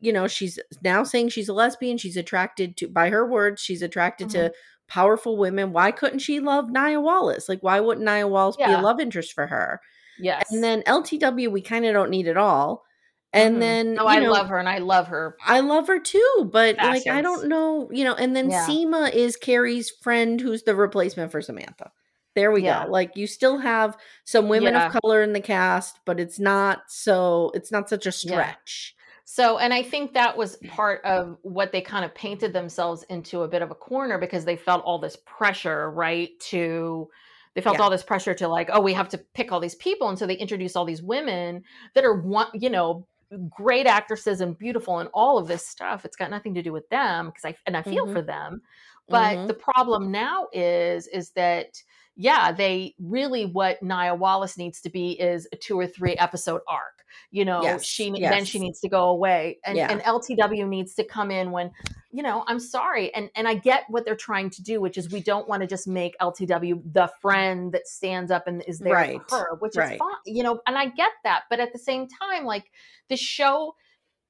[0.00, 3.82] you know, she's now saying she's a lesbian, she's attracted to by her words, she's
[3.82, 4.48] attracted Mm-hmm.
[4.48, 4.52] to
[4.88, 5.72] powerful women.
[5.72, 7.48] Why couldn't she love Nya Wallace?
[7.48, 9.80] Like why wouldn't Nya Wallace be a love interest for her?
[10.18, 10.50] yes.
[10.50, 12.84] And then LTW we kind of don't need at all.
[13.32, 13.60] And Mhm.
[13.60, 15.36] then no, you I know, love her and I love her.
[15.46, 18.14] I love her too, but like I don't know, you know.
[18.14, 18.66] And then Yeah.
[18.66, 21.92] Seema is Carrie's friend, who's the replacement for Samantha.
[22.40, 22.86] There we Yeah.
[22.86, 22.90] go.
[22.90, 24.86] Like you still have some women Yeah.
[24.86, 27.50] of color in the cast, but it's not so.
[27.52, 28.94] It's not such a stretch.
[29.26, 33.42] So, and I think that was part of what they kind of painted themselves into
[33.42, 36.30] a bit of a corner because they felt all this pressure, right?
[36.48, 37.10] To
[37.54, 37.82] they felt Yeah.
[37.84, 40.26] all this pressure to like, oh, we have to pick all these people, and so
[40.26, 41.62] they introduce all these women
[41.94, 43.06] that are one, you know,
[43.50, 46.06] great actresses and beautiful and all of this stuff.
[46.06, 48.12] It's got nothing to do with them because I and I feel Mhm.
[48.14, 48.62] for them,
[49.10, 49.48] But Mhm.
[49.48, 51.82] the problem now is is that
[52.16, 56.60] yeah, they really what Nya Wallace needs to be is a two or three episode
[56.68, 57.04] arc.
[57.32, 59.90] You know, Yes, she then she needs to go away, and, Yeah.
[59.90, 61.72] and LTW needs to come in when,
[62.12, 65.10] you know, I'm sorry, and and I get what they're trying to do, which is
[65.10, 68.92] we don't want to just make LTW the friend that stands up and is there
[68.94, 69.92] Right, for her, which right.
[69.94, 72.70] is fine, you know, and I get that, but at the same time, like
[73.08, 73.74] the show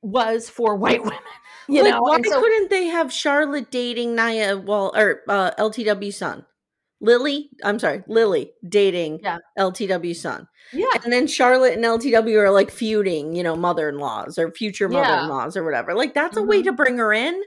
[0.03, 1.19] was for white women,
[1.69, 6.13] you like, know, why so- couldn't they have Charlotte dating Nia Wall or uh, LTW
[6.15, 6.47] son?
[7.01, 9.39] Lily, I'm sorry, Lily dating Yeah.
[9.59, 10.47] LTW son.
[10.73, 15.57] yeah, And then Charlotte and LTW are like feuding, you know, mother-in-laws or future mother-in-laws
[15.57, 15.95] or whatever.
[15.95, 16.65] Like that's a way Mhm.
[16.65, 17.43] to bring her in.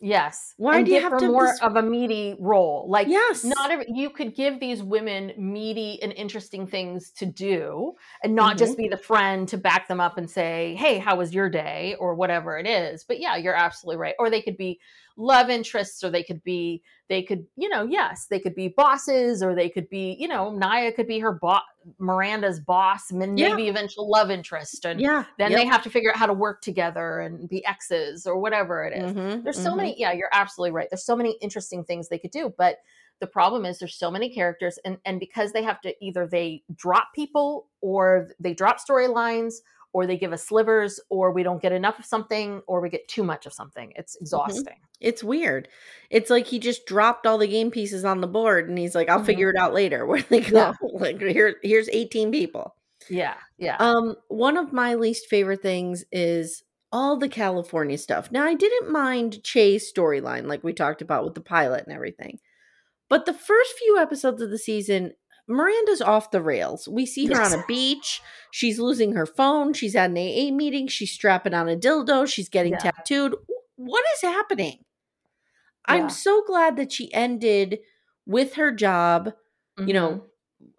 [0.00, 0.52] Yes.
[0.58, 2.86] Why and do you have to more of a meaty role?
[2.90, 3.42] Like Yes.
[3.42, 8.58] not every, you could give these women meaty and interesting things to do and not
[8.58, 11.96] just be the friend to back them up and say, "Hey, how was your day?"
[11.98, 13.02] or whatever it is.
[13.04, 14.14] But yeah, you're absolutely right.
[14.18, 14.78] Or they could be
[15.16, 19.42] love interests or they could be they could, you know, yes, they could be bosses
[19.42, 21.62] or they could be, you know, Nya could be her boss,
[21.98, 23.50] Miranda's boss, and Yeah.
[23.50, 25.24] maybe eventual love interest and Yeah.
[25.38, 25.60] then yep.
[25.60, 28.96] they have to figure out how to work together and be exes or whatever it
[28.96, 29.12] is.
[29.12, 29.76] Mhm, There's so mhm.
[29.76, 30.88] many, yeah, you're absolutely right.
[30.90, 32.78] There's so many interesting things they could do, but
[33.20, 36.62] the problem is there's so many characters and and because they have to either they
[36.74, 39.54] drop people or they drop storylines
[39.94, 43.08] or they give us slivers or we don't get enough of something or we get
[43.08, 43.92] too much of something.
[43.96, 44.76] It's exhausting.
[45.00, 45.68] It's weird.
[46.10, 49.08] It's like he just dropped all the game pieces on the board and he's like,
[49.08, 49.26] I'll Mhm.
[49.26, 50.04] figure it out later.
[50.06, 50.58] Where they go.
[50.58, 50.72] Yeah.
[50.92, 52.74] Like here, here's 18 people.
[53.08, 53.34] Yeah.
[53.56, 53.76] Yeah.
[53.78, 58.30] Um, one of my least favorite things is all the California stuff.
[58.30, 62.38] Now, I didn't mind Che's storyline, like we talked about with the pilot and everything.
[63.08, 65.12] But the first few episodes of the season,
[65.48, 66.88] Miranda's off the rails.
[66.88, 68.20] We see her on a beach.
[68.50, 69.72] She's losing her phone.
[69.74, 70.88] She's at an AA meeting.
[70.88, 72.26] She's strapping on a dildo.
[72.26, 72.78] She's getting Yeah.
[72.90, 73.34] tattooed.
[73.76, 74.78] What is happening?
[75.88, 75.94] Yeah.
[75.96, 77.80] I'm so glad that she ended
[78.26, 79.34] with her job.
[79.76, 79.92] You Mhm.
[79.92, 80.24] know,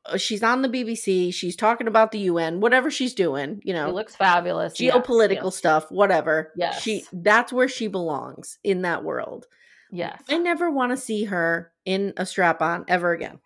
[0.05, 1.29] uh, she's on the BBC.
[1.31, 4.79] She's talking about the UN, whatever she's doing, you know she looks fabulous.
[4.79, 6.51] Yes, geopolitical yes, stuff, whatever.
[6.55, 6.81] Yes.
[6.81, 9.45] She that's where she belongs in that world.
[9.91, 10.21] Yes.
[10.29, 13.39] I never want to see her in a strap on ever again.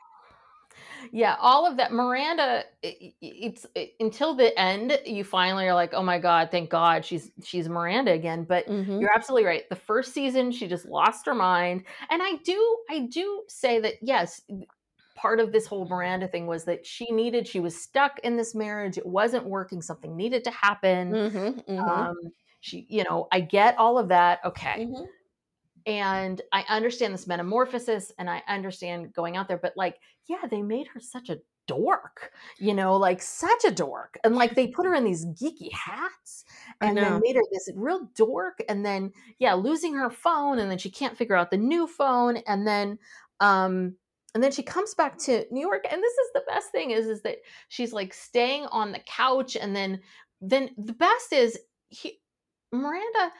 [1.11, 5.73] Yeah all of that miranda i- i- it's it, until the end you finally are
[5.73, 8.99] like oh my god thank god she's she's miranda again but Mhm.
[8.99, 12.99] you're absolutely right the first season she just lost her mind and i do i
[12.99, 14.41] do say that yes
[15.15, 18.55] part of this whole miranda thing was that she needed she was stuck in this
[18.55, 22.15] marriage it wasn't working something needed to happen Mhm, mhm, um
[22.61, 25.09] she you know i get all of that okay mhm.
[25.85, 30.61] And I understand this metamorphosis and I understand going out there, but like, yeah, they
[30.61, 34.17] made her such a dork, you know, like such a dork.
[34.23, 36.45] And like they put her in these geeky hats
[36.81, 38.59] and then made her this real dork.
[38.67, 42.37] And then, yeah, losing her phone and then she can't figure out the new phone.
[42.47, 42.97] And then,
[43.39, 43.95] um,
[44.33, 45.85] and then she comes back to New York.
[45.89, 49.55] And this is the best thing is, is that she's like staying on the couch.
[49.55, 49.99] And then,
[50.41, 51.57] then the best is
[51.89, 52.19] he,
[52.71, 53.31] Miranda,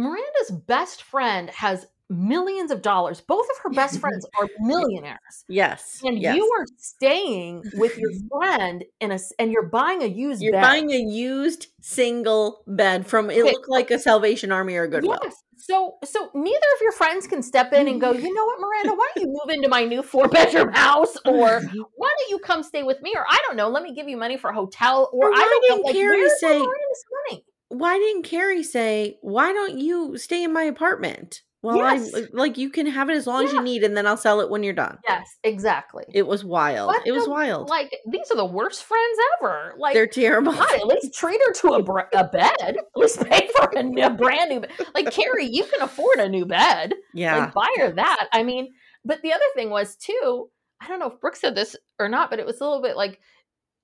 [0.00, 3.20] Miranda's best friend has millions of dollars.
[3.20, 5.44] Both of her best friends are millionaires.
[5.48, 6.00] Yes.
[6.04, 6.34] And yes.
[6.36, 10.62] you are staying with your friend in a and you're buying a used You're bed.
[10.62, 13.52] buying a used single bed from it Okay.
[13.52, 15.18] looked like a Salvation Army or Goodwill.
[15.22, 15.36] Yes.
[15.56, 18.94] So so neither of your friends can step in and go, you know what, Miranda,
[18.98, 21.16] why don't you move into my new four bedroom house?
[21.24, 23.12] Or why don't you come stay with me?
[23.14, 25.10] Or I don't know, let me give you money for a hotel.
[25.12, 25.38] Or, oh, Or I
[25.68, 27.44] don't know, like, Carrie say- money?
[27.70, 32.14] Why didn't Carrie say, "Why don't you stay in my apartment?" Well, Yes.
[32.14, 34.40] I like you can have it as long as you need, and then I'll sell
[34.40, 34.96] it when you're done.
[35.06, 36.04] Yes, exactly.
[36.14, 36.86] It was wild.
[36.88, 37.68] What it was the- wild.
[37.68, 39.74] Like these are the worst friends ever.
[39.78, 40.52] Like They're terrible.
[40.52, 42.54] God, at least treat her to a, br- a bed.
[42.62, 44.72] At least pay for a, new, a brand new bed.
[44.94, 46.94] Like Carrie, you can afford a new bed.
[47.14, 47.36] yeah.
[47.36, 48.28] Like buy her that.
[48.32, 48.72] I mean,
[49.04, 50.48] but the other thing was too.
[50.80, 52.96] I don't know if Brooke said this or not, but it was a little bit
[52.96, 53.20] like,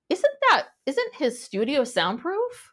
[0.09, 2.71] isn't that isn't his studio soundproof?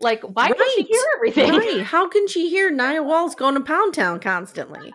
[0.00, 1.50] Like, why can she hear everything?
[1.50, 1.82] Right.
[1.82, 4.92] How can she hear Nia Walls going to Pound Town constantly?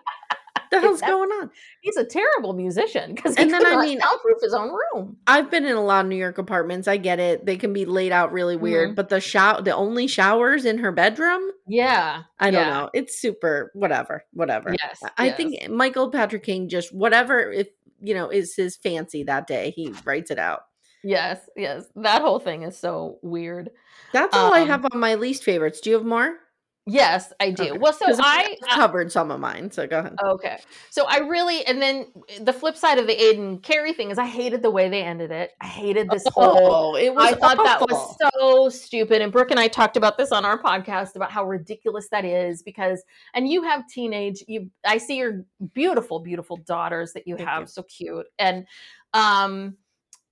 [0.72, 1.12] the hell's Exactly.
[1.16, 1.50] going on?
[1.80, 5.16] He's a terrible musician because he And then, I mean- soundproof his own room.
[5.28, 6.88] I've been in a lot of New York apartments.
[6.88, 7.46] I get it.
[7.46, 8.94] They can be laid out really weird, Mhm.
[8.96, 12.70] but the shower, the only showers in her bedroom, Yeah, I don't yeah.
[12.80, 12.90] know.
[12.94, 14.74] It's super whatever, whatever.
[14.82, 15.36] Yes, I yes.
[15.36, 17.68] think Michael Patrick King just whatever if
[18.00, 20.62] you know is his fancy that day, he writes it out.
[21.06, 21.84] Yes, yes.
[21.94, 23.70] That whole thing is so weird.
[24.12, 25.80] That's all I Um, have on my least favorites.
[25.80, 26.36] Do you have more?
[26.88, 27.62] Yes, I do.
[27.64, 27.78] Okay.
[27.78, 29.70] Well, so I I've covered some of mine.
[29.70, 30.16] So go ahead.
[30.24, 30.58] Okay.
[30.90, 32.06] So I really, and then
[32.40, 35.30] the flip side of the Aidan Carrie thing is I hated the way they ended
[35.32, 35.52] it.
[35.60, 36.92] I hated this whole.
[36.92, 39.20] Oh, it was I thought that was so stupid.
[39.22, 42.62] And Brooke and I talked about this on our podcast about how ridiculous that is
[42.62, 43.02] because,
[43.34, 47.60] and you have teenage, you, I see your beautiful, beautiful daughters that you Thank have,
[47.62, 47.66] you.
[47.66, 48.26] so cute.
[48.38, 48.66] And,
[49.12, 49.76] um,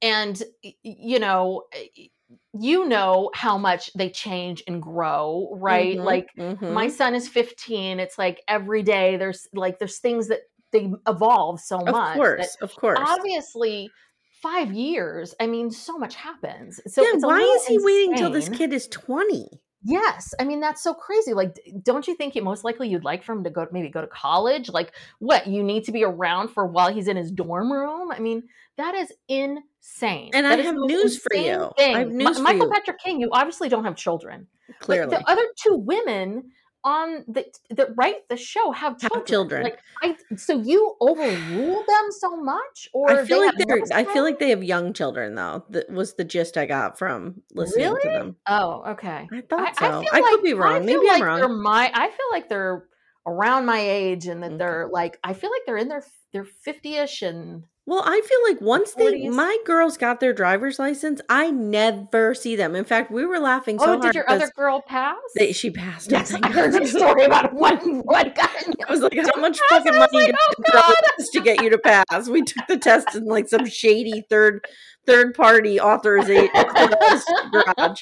[0.02, 0.42] and,
[0.82, 1.64] you know,
[2.58, 5.98] you know how much they change and grow, right?
[5.98, 6.64] Mhm, Like, mhm.
[6.68, 10.40] my son is 15 it's like every day there's like there's things that
[10.72, 13.18] they evolve so of much that course, of course.
[13.18, 13.92] obviously
[14.42, 18.48] five years i mean so much happens so yeah, why is he waiting till this
[18.48, 19.60] kid is 20?
[19.84, 23.22] Yes i mean that's so crazy like don't you think it most likely you'd like
[23.22, 26.48] for him to go maybe go to college like what you need to be around
[26.48, 28.42] for while he's in his dorm room i mean
[28.76, 31.70] that is insane And That I have news for you.
[31.78, 32.72] I have news for michael you.
[32.72, 34.46] patrick king you obviously don't have children
[34.80, 35.10] Clearly.
[35.10, 36.50] but the other two women
[36.84, 39.26] on the that write the show have Have children.
[39.26, 39.62] children.
[39.64, 43.84] Like I, so you overrule them so much, or I feel they like they're no
[43.92, 45.64] I feel like they have young children though.
[45.70, 48.36] That was the gist I got from listening to them.
[48.46, 49.28] Oh, okay.
[49.32, 49.86] I thought I, so.
[49.86, 50.84] I, feel I like, could be I wrong.
[50.84, 51.62] Maybe I'm wrong.
[51.62, 51.90] my.
[51.92, 52.84] I feel like they're
[53.26, 54.56] around my age, and that Okay.
[54.58, 55.18] they're like.
[55.24, 58.92] I feel like they're in their they're fifty ish, and Well, I feel like once
[58.94, 62.74] they my girls got their driver's license, I never see them.
[62.74, 65.16] In fact, we were laughing so oh, did your other girl pass?
[65.36, 66.10] they, she passed.
[66.10, 68.48] yes, I heard your story about one one guy.
[68.88, 70.94] I was like, how much fucking money like, oh, God.
[71.32, 72.28] to get you to pass?
[72.28, 74.64] We took the test in like some shady third
[75.06, 76.48] third party authorization
[77.52, 78.00] garage.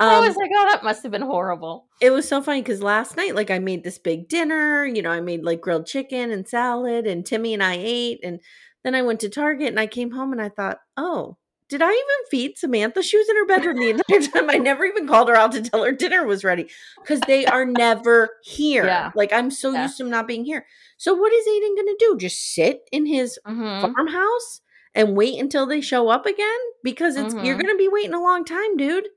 [0.00, 1.88] I Um, was like, oh, that must have been horrible.
[2.00, 4.84] it was so funny because last night, like, I made this big dinner.
[4.86, 8.20] You know, I made like grilled chicken and salad, and Timmy and I ate.
[8.24, 8.40] And
[8.84, 11.36] then I went to Target and I came home and I thought, oh,
[11.68, 13.02] did I even feed Samantha?
[13.02, 14.50] She was in her bedroom the entire time.
[14.50, 16.68] I never even called her out to tell her dinner was ready
[17.04, 18.86] because they are never here.
[18.86, 19.10] Yeah.
[19.14, 19.82] Like, I'm so Yeah.
[19.82, 20.66] used to them not being here.
[20.96, 22.16] So, what is Aidan going to do?
[22.18, 23.80] Just sit in his Mhm.
[23.94, 24.62] farmhouse
[24.94, 26.58] and wait until they show up again?
[26.82, 27.62] Because it's you're Mhm.
[27.62, 29.08] going to be waiting a long time, dude.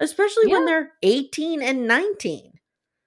[0.00, 2.50] Especially when they're 18 and 19.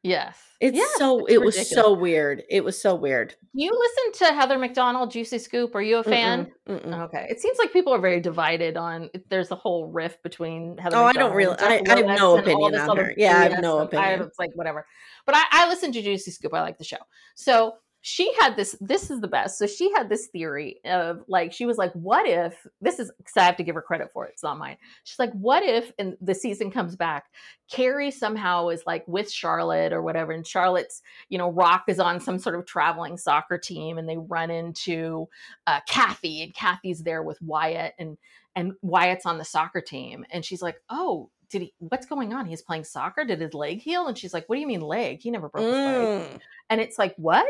[0.04, 2.44] Yes, It's Yes, so it's it was so weird.
[2.50, 3.36] It was so weird.
[3.54, 5.76] You listen to Heather McDonald, Juicy Scoop.
[5.76, 6.50] Are you a fan?
[6.70, 7.00] Mm-mm, mm-mm.
[7.06, 7.28] Okay.
[7.30, 9.10] It seems like people are very divided on.
[9.30, 10.96] There's a whole rift between Heather.
[10.96, 13.14] Oh, I don't really- I- I have no opinion on her.
[13.18, 14.28] Yeah, I have no and I, opinion.
[14.30, 14.86] it's like whatever.
[15.26, 16.54] But I, I listen to Juicy Scoop.
[16.54, 16.98] I like the show.
[17.36, 18.76] So she had this.
[18.80, 19.58] This is the best.
[19.58, 23.12] So she had this theory of like she was like, what if this is?
[23.18, 24.32] Because I have to give her credit for it.
[24.34, 24.78] It's not mine.
[25.04, 25.92] She's like, what if?
[25.98, 27.26] And the season comes back.
[27.70, 32.20] Carrie somehow is like with Charlotte or whatever, and Charlotte's you know, Rock is on
[32.20, 35.28] some sort of traveling soccer team and they run into
[35.66, 38.18] uh, Kathy and Kathy's there with Wyatt and
[38.56, 42.46] and Wyatt's on the soccer team and she's like, "Oh, did he what's going on?
[42.46, 43.26] He's playing soccer?
[43.26, 45.20] Did his leg heal?" And she's like, "What do you mean leg?
[45.22, 46.40] He never broke his leg." Mm.
[46.70, 47.48] And it's like, "What?"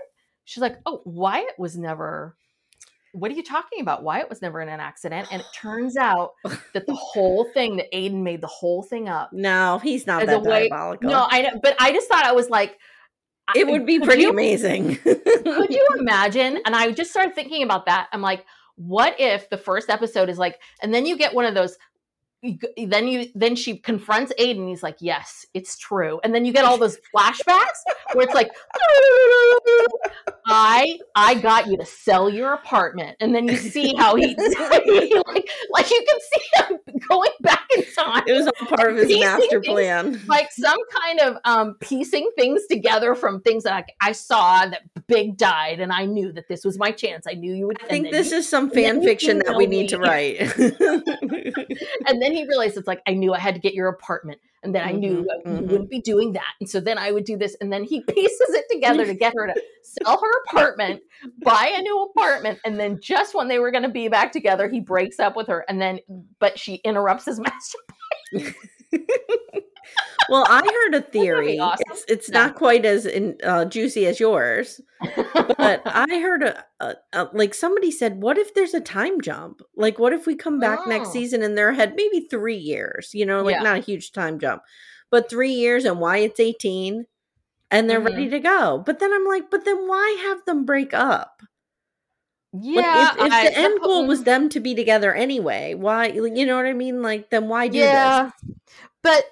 [0.47, 2.35] She's like, "Oh, Wyatt was never
[3.13, 4.03] what are you talking about?
[4.03, 5.27] Wyatt was never in an accident.
[5.31, 6.33] And it turns out
[6.73, 9.31] that the whole thing, that Aidan made the whole thing up.
[9.33, 11.09] No, he's not that way- diabolical.
[11.09, 12.77] No, I know, but I just thought I was like,
[13.55, 14.97] it would be pretty you- amazing.
[14.97, 16.59] could you imagine?
[16.65, 18.07] And I just started thinking about that.
[18.11, 18.45] I'm like,
[18.75, 21.75] what if the first episode is like, and then you get one of those.
[22.47, 24.67] You Then you then she confronts Aidan.
[24.67, 27.81] He's like, "Yes, it's true." And then you get all those flashbacks
[28.13, 28.49] where it's like,
[30.45, 35.49] "I I got you to sell your apartment," and then you see how he like
[35.71, 36.79] like you can see him
[37.09, 40.21] going back in time it was all part of his master things plan.
[40.27, 44.81] like some kind of um piecing things together from things that I, I saw that
[45.07, 47.25] Big died, and I knew that this was my chance.
[47.29, 47.81] I knew you would.
[47.81, 50.53] I think this he- is some fan fiction that we email need to write.
[52.07, 54.73] And then he realized it's like I knew I had to get your apartment, and
[54.73, 55.69] then I knew Mhm, that you mhm.
[55.69, 58.49] wouldn't be doing that, and so then I would do this, and then he pieces
[58.49, 61.01] it together to get her to sell her apartment,
[61.43, 64.69] buy a new apartment, and then just when they were going to be back together,
[64.69, 65.99] he breaks up with her, and then
[66.39, 67.79] but she interrupts his master.
[70.27, 71.57] well, I heard a theory.
[71.59, 71.85] awesome.
[71.89, 72.39] It's it's No.
[72.39, 74.81] not quite as in, uh, juicy as yours,
[75.57, 79.61] but I heard a, a, a like somebody said, "What if there's a time jump?
[79.75, 81.11] Like, what if we come back next Oh.
[81.11, 83.11] season and they're ahead maybe three years?
[83.13, 83.63] You know, like Yeah.
[83.63, 84.63] not a huge time jump,
[85.11, 87.05] but three years and why it's eighteen,
[87.71, 88.07] and they're Mm-hmm.
[88.15, 88.83] ready to go.
[88.85, 91.41] But then I'm like, but then why have them break up?
[92.53, 96.07] yeah, Like, if, if I the end goal was them to be together anyway, why?
[96.07, 97.01] You know what I mean?
[97.01, 98.53] Like, then why do yeah, this?
[99.03, 99.25] but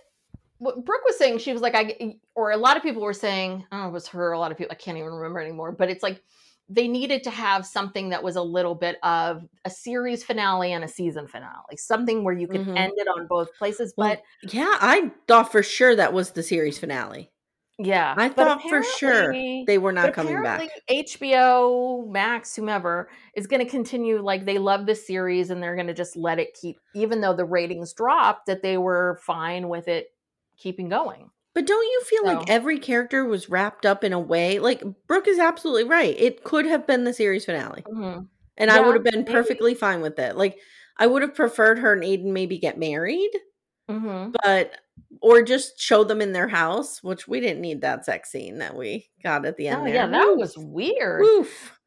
[0.66, 3.66] what Brooke was saying, she was like, I, or a lot of people were saying,
[3.72, 5.72] I don't know, it was her, a lot of people, I can't even remember anymore,
[5.72, 6.22] but it's like
[6.68, 10.84] they needed to have something that was a little bit of a series finale and
[10.84, 12.78] a season finale, something where you could Mhm.
[12.78, 13.94] end it on both places.
[13.96, 17.32] Well, But Yeah, I thought for sure that was the series finale.
[17.78, 19.34] Yeah, I thought for sure
[19.68, 20.70] they were not coming back.
[20.90, 24.22] HBO Max, whomever, is going to continue.
[24.22, 27.34] Like they love the series, and they're going to just let it keep, even though
[27.34, 28.46] the ratings dropped.
[28.46, 30.15] That they were fine with it
[30.58, 31.30] keeping going.
[31.54, 34.60] But don't you feel like every character was wrapped up in a way?
[34.60, 36.16] Like Brooke is absolutely right.
[36.20, 37.82] It could have been the series finale.
[37.84, 38.28] Mhm.
[38.58, 39.32] And I would have been maybe.
[39.32, 40.36] perfectly fine with it.
[40.36, 40.60] Like
[40.98, 43.32] I would have preferred her and Aidan maybe get married,
[43.90, 44.34] Mhm.
[44.44, 44.78] but
[45.22, 48.76] or just show them in their house, which we didn't need that sex scene that
[48.76, 49.94] we got at the end Oh, there.
[49.96, 51.22] yeah, that was weird.
[51.22, 51.80] Woof.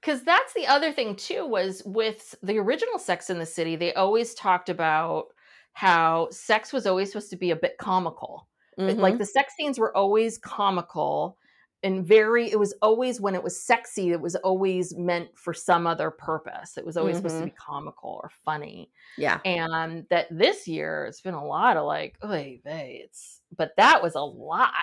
[0.00, 3.94] because that's the other thing too was with the original sex in the city they
[3.94, 5.26] always talked about
[5.72, 9.78] how sex was always supposed to be a bit comical But, like the sex scenes
[9.78, 11.36] were always comical
[11.84, 15.86] and very it was always when it was sexy it was always meant for some
[15.86, 17.44] other purpose it was always supposed Mm-hmm.
[17.46, 19.40] to be comical or funny yeah.
[19.44, 24.02] and that this year it's been a lot of like oy vey, it's but that
[24.02, 24.74] was a lot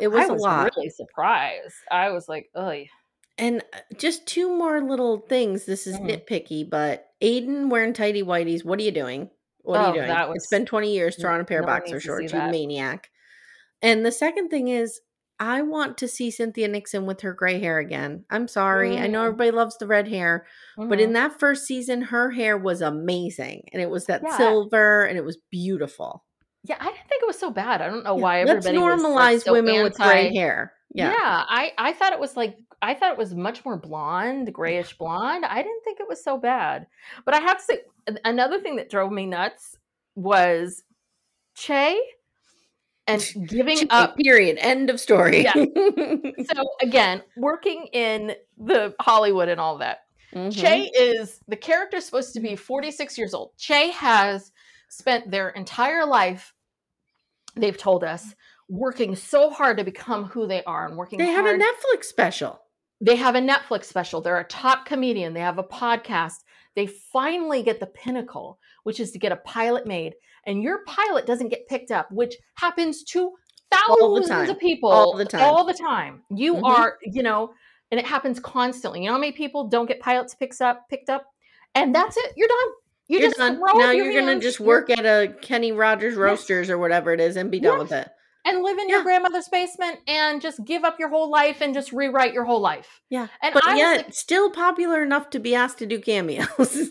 [0.00, 0.72] It was, I was a lot.
[0.76, 2.72] really surprised i was like oh
[3.38, 5.64] And uh, just two more little things.
[5.64, 6.08] This is Mm.
[6.10, 8.64] nitpicky, but Aidan wearing tighty whities.
[8.66, 9.30] What are you doing?
[9.62, 10.08] What are Oh, you doing?
[10.08, 11.16] that it's was- been 20 years.
[11.16, 13.10] Throw on a pair of no one boxer needs to see shorts, you maniac.
[13.82, 15.00] And the second thing is,
[15.38, 18.24] I want to see Cynthia Nixon with her gray hair again.
[18.28, 18.98] I'm sorry.
[18.98, 19.26] I know Mm.
[19.28, 20.46] everybody loves the red hair,
[20.76, 21.14] but in mhm.
[21.14, 23.62] that first season, her hair was amazing.
[23.72, 24.36] And it was that Yeah.
[24.36, 26.24] silver and it was beautiful.
[26.62, 27.80] Yeah, I didn't think it was so bad.
[27.80, 30.74] I don't know Yeah, why Let's everybody was, like, normalize so women with gray hair.
[30.92, 31.10] Yeah.
[31.10, 31.44] Yeah.
[31.48, 35.44] I I thought it was like I thought it was much more blonde, grayish blonde.
[35.44, 36.86] I didn't think it was so bad.
[37.24, 37.78] But I have to say
[38.24, 39.76] another thing that drove me nuts
[40.14, 40.82] was
[41.54, 42.00] Che
[43.06, 44.58] and giving Cheap, up Period.
[44.60, 45.42] End of story.
[45.42, 45.52] Yeah.
[45.54, 50.00] so again, working in the Hollywood and all that.
[50.34, 50.52] Mhm.
[50.56, 53.50] Che is the character supposed to be 46 years old.
[53.58, 54.52] Che has
[54.88, 56.54] spent their entire life,
[57.56, 58.34] they've told us,
[58.70, 61.58] working so hard to become who they are and working They had a.
[61.58, 62.60] Netflix special.
[63.00, 64.20] they have a Netflix special.
[64.20, 65.34] They're a top comedian.
[65.34, 66.36] They have a podcast.
[66.76, 70.14] They finally get the pinnacle, which is to get a pilot made.
[70.46, 73.32] And your pilot doesn't get picked up, which happens to
[73.72, 75.42] thousands of people All the time.
[75.42, 76.22] All the time.
[76.30, 76.64] You Mhm.
[76.64, 77.52] are, you know,
[77.90, 79.00] and it happens constantly.
[79.00, 81.24] You know how many people don't get pilots picks up picked up?
[81.74, 82.32] And that's it.
[82.36, 82.68] You're done.
[83.08, 83.60] You You're just done.
[83.60, 87.36] Now your you're gonna just work at a Kenny Rogers Roasters or whatever it is
[87.36, 88.08] and be done with it.
[88.44, 88.96] And live in Yeah.
[88.96, 92.60] your grandmother's basement and just give up your whole life and just rewrite your whole
[92.60, 93.00] life.
[93.10, 93.28] Yeah.
[93.42, 96.90] And but I yet like- still popular enough to be asked to do cameos.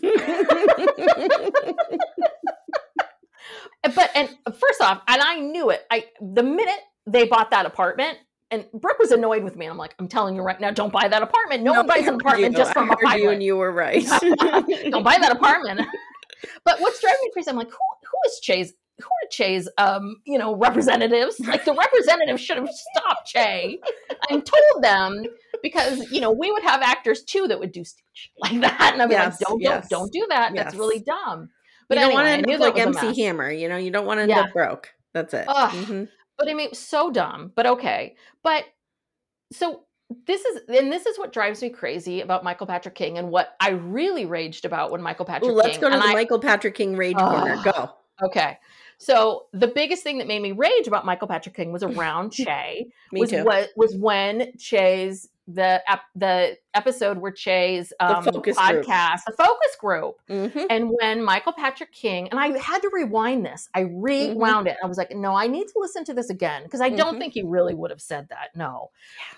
[3.94, 5.82] but and first off, and I knew it.
[5.90, 8.18] I the minute they bought that apartment,
[8.50, 9.66] and Brooke was annoyed with me.
[9.66, 11.62] I'm like, I'm telling you right now, don't buy that apartment.
[11.62, 12.58] No, one buys an apartment you.
[12.58, 14.04] just from a heard you and you were right.
[14.20, 15.80] don't buy that apartment.
[16.64, 17.50] but what's driving me crazy?
[17.50, 18.72] I'm like, who who is Che's?
[19.00, 19.68] Who are Che's?
[19.78, 21.38] Um, you know, representatives.
[21.40, 23.80] Like the representatives should have stopped Che
[24.30, 25.24] and told them
[25.62, 29.02] because you know we would have actors too that would do speech like that, and
[29.02, 29.88] I'd be Yes, like, don't yes.
[29.88, 30.52] don't don't do that.
[30.54, 31.50] That's really dumb.
[31.88, 33.22] But you don't anyway, want to end up like MC.
[33.22, 34.40] Hammer, you know, you don't want to end Yeah.
[34.42, 34.90] up broke.
[35.12, 35.44] That's it.
[35.48, 35.70] Ugh.
[35.72, 36.08] Mhm.
[36.38, 37.52] but I mean, so dumb.
[37.56, 38.14] But okay.
[38.44, 38.64] But
[39.52, 39.84] so
[40.26, 43.54] this is, and this is what drives me crazy about Michael Patrick King, and what
[43.60, 45.80] I really raged about when Michael Patrick Ooh, let's King.
[45.82, 47.60] go to the I- Michael Patrick King rage corner.
[47.62, 47.90] Go.
[48.22, 48.58] Okay.
[49.02, 52.86] So the biggest thing that made me rage about Michael Patrick King was around Che.
[53.12, 53.44] Me was too.
[53.44, 58.84] what was when Che's the ep- the episode where Che's um, focus group.
[58.84, 60.66] podcast, the focus group, Mhm.
[60.68, 63.68] and when Michael Patrick King, and I had to rewind this.
[63.74, 64.76] I rewound it.
[64.84, 67.20] I was like, no, I need to listen to this again because I don't Mhm.
[67.20, 68.50] think he really would have said that.
[68.54, 68.90] No.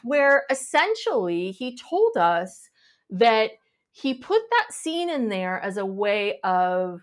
[0.02, 2.68] Where essentially he told us
[3.10, 3.52] that
[3.92, 7.00] he put that scene in there as a way of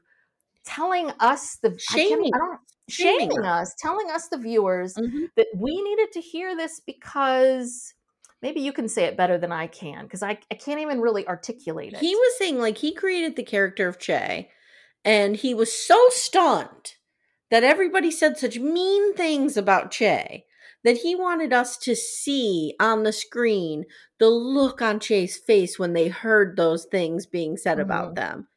[0.70, 2.32] telling us the Shaming.
[2.34, 2.60] I don't,
[2.90, 5.30] Shaming shaming us, telling us the viewers Mhm.
[5.36, 7.94] that we needed to hear this because
[8.42, 11.28] maybe you can say it better than I can because I, I can't even really
[11.28, 12.00] articulate it.
[12.00, 14.50] He was saying like he created the character of Che,
[15.06, 16.94] and he was so stunned
[17.52, 20.46] that everybody said such mean things about Che
[20.84, 23.86] that he wanted us to see on the screen
[24.18, 28.16] the look on Che's face when they heard those things being said about Mhm.
[28.16, 28.48] them.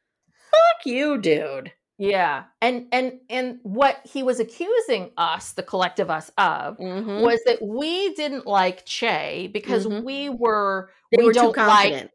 [0.49, 1.73] Fuck you, dude.
[1.99, 2.45] Yeah.
[2.61, 7.21] And and and what he was accusing us, the collective us of, Mhm.
[7.21, 10.03] was that we didn't like Che because Mhm.
[10.03, 12.03] we were They we were too don't confident.
[12.05, 12.11] like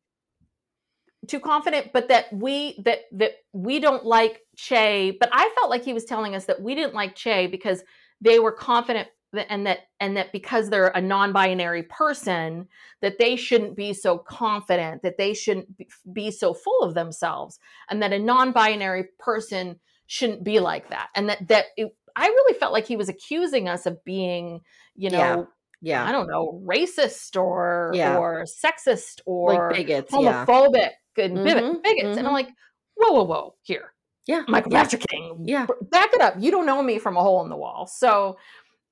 [1.29, 5.13] too confident, but that we that that we don't like Che.
[5.13, 7.83] But I felt like he was telling us that we didn't like Che because
[8.21, 12.67] they were confident and that and that because they're a non-binary person,
[13.03, 15.69] that they shouldn't be so confident, that they shouldn't
[16.13, 17.59] be- so full of themselves,
[17.91, 22.59] and that a non-binary person shouldn't be like that, and that that it, I really
[22.59, 24.61] felt like he was accusing us of being,
[24.95, 25.19] you know.
[25.19, 25.45] Yeah.
[25.81, 26.05] Yeah.
[26.05, 28.17] I don't know, racist or Yeah.
[28.19, 30.45] or sexist or Like bigots, yeah.
[30.45, 32.17] homophobic and Mhm, bigot- bigots.
[32.19, 32.33] And I'm mhm.
[32.33, 32.49] like,
[32.97, 33.95] whoa, whoa, whoa, here.
[34.27, 34.43] Yeah.
[34.49, 34.83] Michael yeah.
[34.83, 35.45] Patrick King.
[35.47, 35.67] Yeah.
[35.83, 36.35] Back it up.
[36.41, 37.87] You don't know me from a hole in the wall.
[37.87, 38.39] So,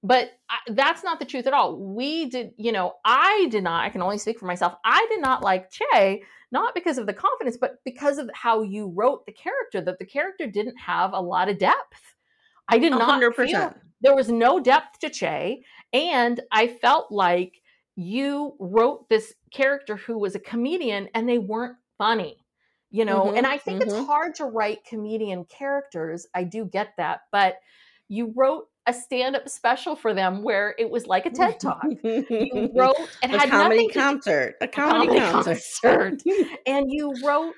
[0.06, 1.76] but I, that's not the truth at all.
[1.76, 4.74] We did, you know, I did not, I can only speak for myself.
[4.84, 8.92] I did not like Che, not because of the confidence, but because of how you
[8.94, 12.14] wrote the character, that the character didn't have a lot of depth.
[12.68, 15.62] I did A not hundred feel there was no depth to Che.
[15.92, 17.62] And I felt like
[17.96, 22.44] you wrote this character who was a comedian and they weren't funny,
[22.90, 23.32] you know?
[23.32, 24.06] Mhm, And I think it's mhm.
[24.06, 26.26] hard to write comedian characters.
[26.34, 27.22] I do get that.
[27.32, 27.56] But
[28.08, 31.84] you wrote a stand up special for them where it was like a TED Talk.
[32.02, 34.54] You wrote, it a had comedy nothing to do- concert.
[34.60, 35.58] A a comedy, concert.
[35.82, 36.22] concert.
[36.66, 37.54] and you wrote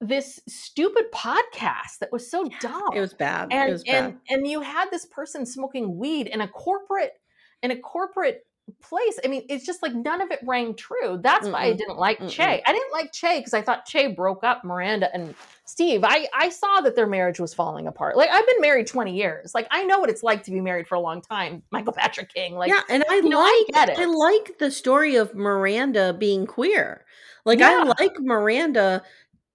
[0.00, 3.48] this stupid podcast that was so dumb It was bad.
[3.50, 4.20] and it was and bad.
[4.28, 7.14] and you had this person smoking weed in a corporate
[7.62, 8.42] in a corporate
[8.82, 9.18] place.
[9.24, 11.18] I mean, it's just like none of it rang true.
[11.22, 12.30] That's why I didn't like Mm-mm.
[12.30, 12.62] Che.
[12.66, 16.02] I didn't like Che because I thought Che broke up Miranda and Steve.
[16.04, 18.16] I I saw that their marriage was falling apart.
[18.16, 19.54] Like I've been married 20 years.
[19.54, 21.62] Like I know what it's like to be married for a long time.
[21.70, 22.54] Michael Patrick King.
[22.54, 26.46] Like yeah, and I you know, I like I like the story of Miranda being
[26.46, 27.04] queer.
[27.44, 29.02] Like I like Miranda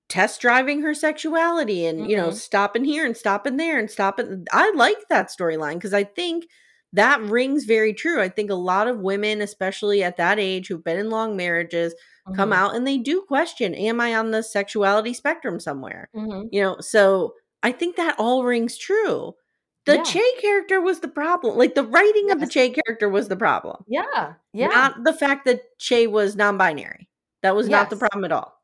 [0.09, 4.45] test driving her sexuality and you know stopping here and stopping there and stopping.
[4.51, 6.45] I like that storyline because I think
[6.93, 8.21] that rings very true.
[8.21, 11.93] I think a lot of women, especially at that age, who've been in long marriages,
[12.35, 12.55] come Mhm.
[12.55, 16.09] out and they do question: Am I on the sexuality spectrum somewhere?
[16.15, 16.49] Mhm.
[16.51, 19.35] You know, so I think that all rings true.
[19.85, 20.03] The Yeah.
[20.03, 21.57] Che character was the problem.
[21.57, 23.83] Like the writing of the Che character was the problem.
[23.87, 24.33] Yeah.
[24.53, 24.67] Yeah.
[24.67, 27.09] Not the fact that Che was non-binary.
[27.41, 28.61] That was not the problem at all.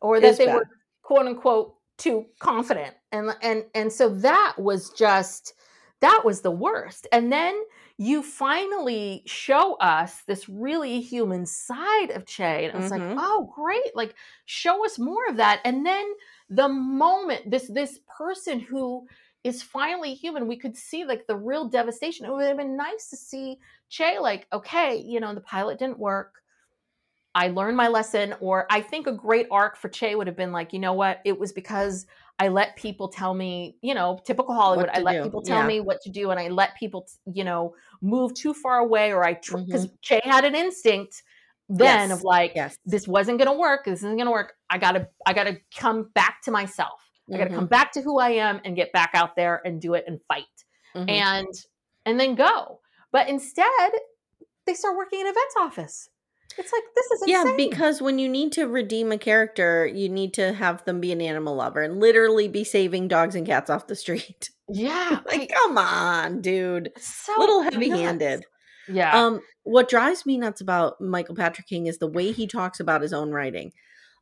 [0.00, 0.54] or that they bad.
[0.56, 0.68] were
[1.02, 5.54] quote unquote too confident and and and so that was just
[6.02, 7.58] that was the worst and then
[7.98, 13.16] you finally show us this really human side of Che and it's like Mhm.
[13.18, 16.06] oh great like show us more of that and then
[16.50, 19.06] the moment this this person who
[19.44, 23.08] is finally human we could see like the real devastation it would have been nice
[23.10, 26.42] to see Che like okay you know the pilot didn't work
[27.34, 30.52] I learned my lesson, or I think a great arc for Che would have been
[30.52, 31.20] like, you know what?
[31.24, 32.06] It was because
[32.38, 34.88] I let people tell me, you know, typical Hollywood.
[34.92, 35.66] I let do, people tell yeah.
[35.66, 39.24] me what to do, and I let people, you know, move too far away, or
[39.24, 39.98] I because Mhm.
[40.00, 41.22] Che had an instinct
[41.68, 42.76] then Yes, of like, yes.
[42.84, 43.84] this wasn't going to work.
[43.84, 44.54] This isn't going to work.
[44.68, 47.00] I gotta, I gotta come back to myself.
[47.32, 47.54] I gotta Mhm.
[47.54, 50.20] come back to who I am and get back out there and do it and
[50.28, 50.44] fight
[50.94, 51.08] Mhm.
[51.08, 51.54] and
[52.04, 52.80] and then go.
[53.12, 53.92] But instead,
[54.66, 56.10] they start working in a vet's office.
[56.58, 57.46] It's like this is insane.
[57.46, 61.12] yeah, because when you need to redeem a character, you need to have them be
[61.12, 64.50] an animal lover and literally be saving dogs and cats off the street.
[64.68, 66.92] yeah, like, come on, dude.
[66.98, 68.44] so little heavy-handed.
[68.88, 69.16] Yeah.
[69.16, 73.02] Um, what drives me nuts about Michael Patrick King is the way he talks about
[73.02, 73.72] his own writing.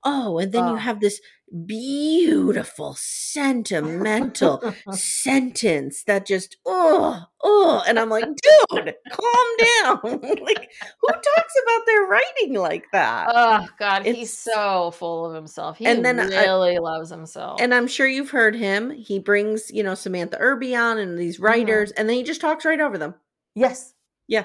[0.02, 1.20] Oh, and then you have this
[1.66, 10.00] beautiful, sentimental sentence that just oh oh, and I'm like, dude, calm down.
[10.42, 10.70] like,
[11.00, 13.28] who talks about their writing like that?
[13.34, 15.78] oh God, he's so full of himself.
[15.78, 17.60] He And then I- really loves himself.
[17.60, 18.90] and I'm sure you've heard him.
[18.90, 21.44] He brings, you know, Samantha Irby on and these mm-hmm.
[21.46, 23.14] writers, and then he just talks right over them.
[23.54, 23.94] yes,
[24.28, 24.44] Yeah.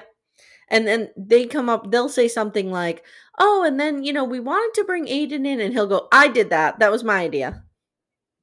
[0.68, 3.04] And then they come up, they'll say something like,
[3.38, 6.28] Oh, and then, you know, we wanted to bring Aidan in, and he'll go, I
[6.28, 6.78] did that.
[6.78, 7.62] That was my idea.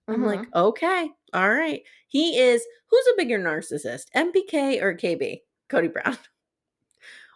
[0.08, 0.26] I'm Mhm.
[0.26, 1.82] like, Okay, all right.
[2.08, 5.42] He is, who's a bigger narcissist, MPK or KB?
[5.70, 6.18] Kody Brown.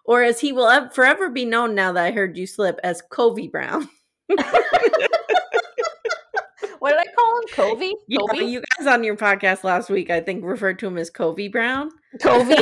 [0.06, 3.50] Or as he will forever be known now that I heard you slip as Covey
[3.50, 3.90] Brown.
[4.28, 4.38] what
[6.92, 7.48] did I call him?
[7.52, 7.94] Covey.
[8.08, 8.46] Yeah, Covey.
[8.46, 11.90] you guys on your podcast last week, I think, referred to him as Covey Brown.
[12.22, 12.56] Covey.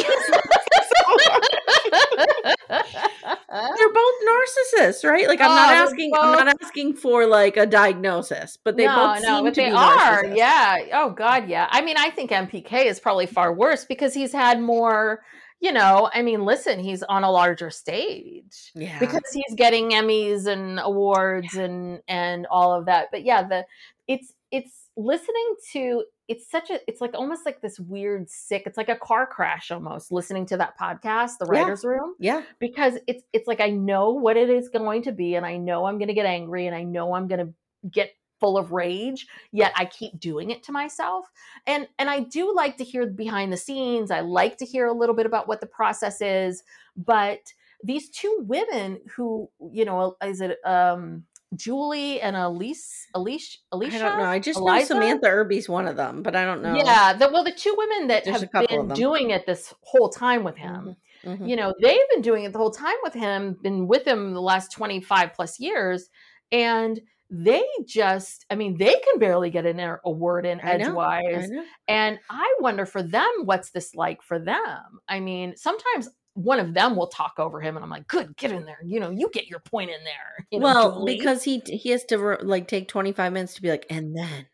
[3.78, 5.28] They're both narcissists, right?
[5.28, 9.20] Like I'm Oh, not asking I'm not asking for like a diagnosis, but they both
[9.20, 10.24] seem but to they be are.
[10.24, 10.38] narcissists.
[10.38, 10.78] Yeah.
[10.94, 11.68] Oh God, yeah.
[11.72, 15.22] I mean, I think MPK is probably far worse because he's had more.
[15.62, 19.00] You know, I mean, listen, he's on a larger stage Yeah.
[19.00, 23.08] because he's getting Emmys and awards and and all of that.
[23.12, 23.66] But yeah, the
[24.08, 28.64] it's it's listening to it's such a it's like almost like this weird sick.
[28.66, 31.62] It's like a car crash almost listening to that podcast, the Yeah.
[31.62, 32.42] writers' room yeah.
[32.60, 35.86] because it's it's like I know what it is going to be and I know
[35.86, 37.54] I'm going to get angry and I know I'm going to
[37.90, 41.26] get full of rage yet I keep doing it to myself
[41.66, 44.94] and and I do like to hear behind the scenes I like to hear a
[44.94, 46.62] little bit about what the process is
[46.98, 47.40] but
[47.84, 51.24] these two women who you know is it um
[51.56, 53.96] Julie and Elise, Elise, Alicia.
[53.98, 54.26] I don't know.
[54.26, 54.94] I just Eliza?
[54.94, 56.76] know Samantha Irby's one of them, but I don't know.
[56.76, 60.44] Yeah, the, well, the two women that There's have been doing it this whole time
[60.44, 61.48] with him, Mhm.
[61.50, 64.42] you know, they've been doing it the whole time with him, been with him the
[64.42, 66.10] last 25 plus years.
[66.52, 67.00] And
[67.30, 71.46] they just, I mean, they can barely get in a word in I know, edgewise.
[71.46, 71.64] I know.
[71.88, 75.00] And I wonder for them, what's this like for them?
[75.10, 78.52] I mean, sometimes one of them will talk over him, and I'm like, "Good, get
[78.52, 78.80] in there.
[78.86, 81.06] You know, you get your point in there." You know, well, Julie.
[81.06, 84.48] because he he has to like take 25 minutes to be like, and then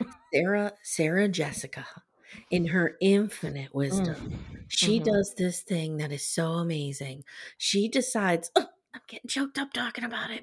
[0.34, 1.86] Sarah Sarah Jessica,
[2.50, 4.16] in her infinite wisdom,
[4.68, 5.02] she Mhm.
[5.02, 7.24] does this thing that is so amazing.
[7.58, 10.42] She decides, "Oh, I'm getting choked up talking about it.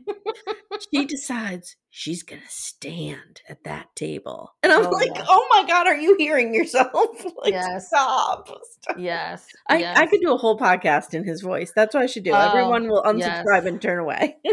[0.91, 5.26] she decides she's gonna stand at that table, and I'm Oh, like, yeah.
[5.28, 6.91] oh my god, are you hearing yourself?
[7.44, 7.88] like, Yes.
[7.88, 8.48] stop.
[8.82, 8.95] stop.
[8.98, 11.74] yes, I, I could do a whole podcast in his voice.
[11.76, 12.32] That's what I should do.
[12.32, 13.44] Oh, Everyone will yes.
[13.45, 14.38] unsubscribe and turn away.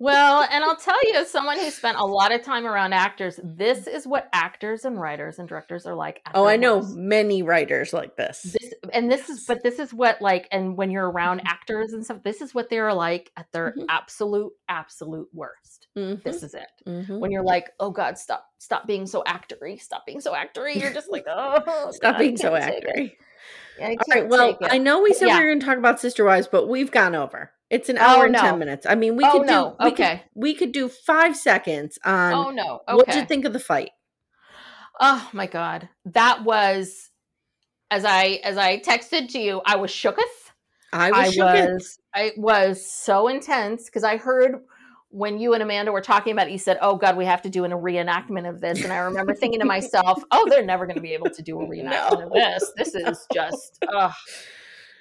[0.00, 3.40] Well, and I'll tell you, as someone who spent a lot of time around actors,
[3.42, 6.22] this is what actors and writers and directors are like.
[6.34, 8.42] Oh, I know many writers like this.
[8.42, 12.04] This, and this is, but this is what like, and when you're around actors and
[12.04, 13.86] stuff, this is what they're like at their Mhm.
[13.88, 15.88] absolute, absolute worst.
[15.96, 16.70] Mhm, This is it.
[16.86, 17.18] mhm.
[17.18, 20.80] When you're like, oh God, stop, stop being so actory, stop being so actory.
[20.80, 22.96] You're just like, oh, Stop God, being so can't take it.
[22.96, 23.16] actory.
[23.82, 24.28] I All right.
[24.28, 24.58] Well.
[24.62, 25.38] I know we said Yeah.
[25.38, 27.50] we were going to talk about Sister Wives, but we've gone over.
[27.70, 28.40] It's an Oh, hour and no.
[28.40, 28.86] ten minutes.
[28.86, 29.52] I mean, we Oh, could do.
[29.52, 29.76] no.
[29.82, 30.22] We could, Okay.
[30.34, 32.32] we could do five seconds on.
[32.34, 32.80] oh no.
[32.88, 32.96] Okay.
[32.96, 33.90] What did you think of the fight?
[35.00, 37.10] Oh my god, that was
[37.90, 39.60] as I as I texted to you.
[39.64, 40.22] I was shooketh.
[40.92, 41.20] I was.
[41.20, 41.68] I shooketh.
[41.74, 41.98] was.
[42.14, 44.56] I was so intense because I heard
[45.10, 46.52] when you and Amanda were talking about it.
[46.52, 49.34] You said, "Oh God, we have to do a reenactment of this," and I remember
[49.34, 52.32] thinking to myself, "Oh, they're never going to be able to do a reenactment of
[52.32, 52.72] this.
[52.76, 54.12] This is just." ugh.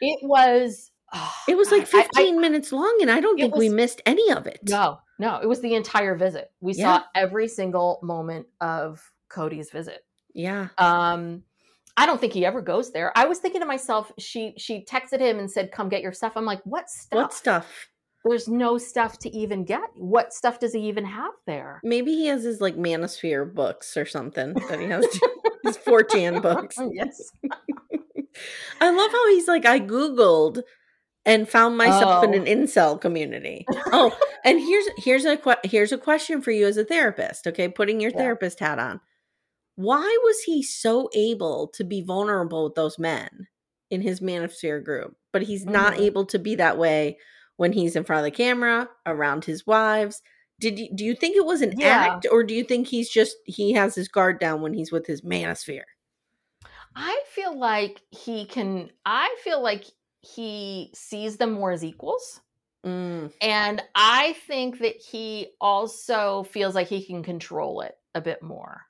[0.01, 0.91] It was.
[1.13, 3.69] Oh, It was like God, I- I- 15 minutes long, and I don't think we
[3.69, 4.59] missed any of it.
[4.67, 6.51] No, no, it was the entire visit.
[6.59, 6.97] We Yeah.
[6.99, 10.03] saw every single moment of Kody's visit.
[10.33, 10.67] Yeah.
[10.77, 11.43] um
[11.99, 15.19] i don't think he ever goes there i was thinking to myself she she texted
[15.19, 17.87] him and said come get your stuff i'm like what stuff What stuff?
[18.23, 22.27] there's no stuff to even get what stuff does he even have there Maybe he
[22.27, 25.03] has his like Manosphere books or something that he has.
[25.63, 26.77] his 4chan books.
[26.91, 27.31] yes
[28.79, 30.61] I love how he's like, I Googled
[31.27, 32.33] and found myself in Oh.
[32.33, 33.65] an incel community.
[33.91, 37.45] Oh, and here's here's a que- here's a question for you as a therapist.
[37.45, 38.17] Okay, putting your Yeah.
[38.17, 38.99] therapist hat on.
[39.75, 43.47] Why was he so able to be vulnerable with those men
[43.91, 45.99] in his Manosphere group, but he's not Mhm.
[46.01, 47.19] able to be that way
[47.57, 50.21] when he's in front of the camera around his wives?
[50.59, 52.15] Did you do you think it was an Yeah.
[52.15, 55.05] act, or do you think he's just he has his guard down when he's with
[55.05, 55.83] his Manosphere?
[56.99, 59.85] i feel like he can i feel like
[60.35, 62.41] he sees them more as equals
[62.83, 68.41] Mm, and i think that he also feels like he can control it a bit
[68.41, 68.81] more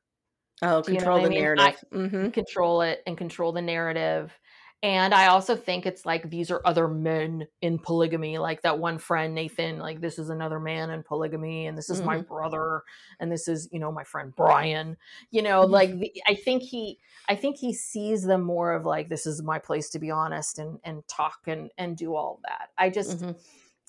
[0.61, 1.49] Oh, Do you know control I the mean?
[1.59, 1.84] Narrative.
[1.91, 4.38] hmm control it and control the narrative.
[4.84, 8.99] And I also think it's like these are other men in polygamy, like that one
[8.99, 12.84] friend, Nathan, like this is another man in polygamy, and this is my brother,
[13.20, 14.95] and this is, you know, my friend Brian.
[15.32, 15.72] You know, Mhm.
[15.72, 19.41] like the, I think he I think he sees them more of like this is
[19.41, 22.70] my place to be honest and and talk and and do all that.
[22.78, 23.36] I just Mhm.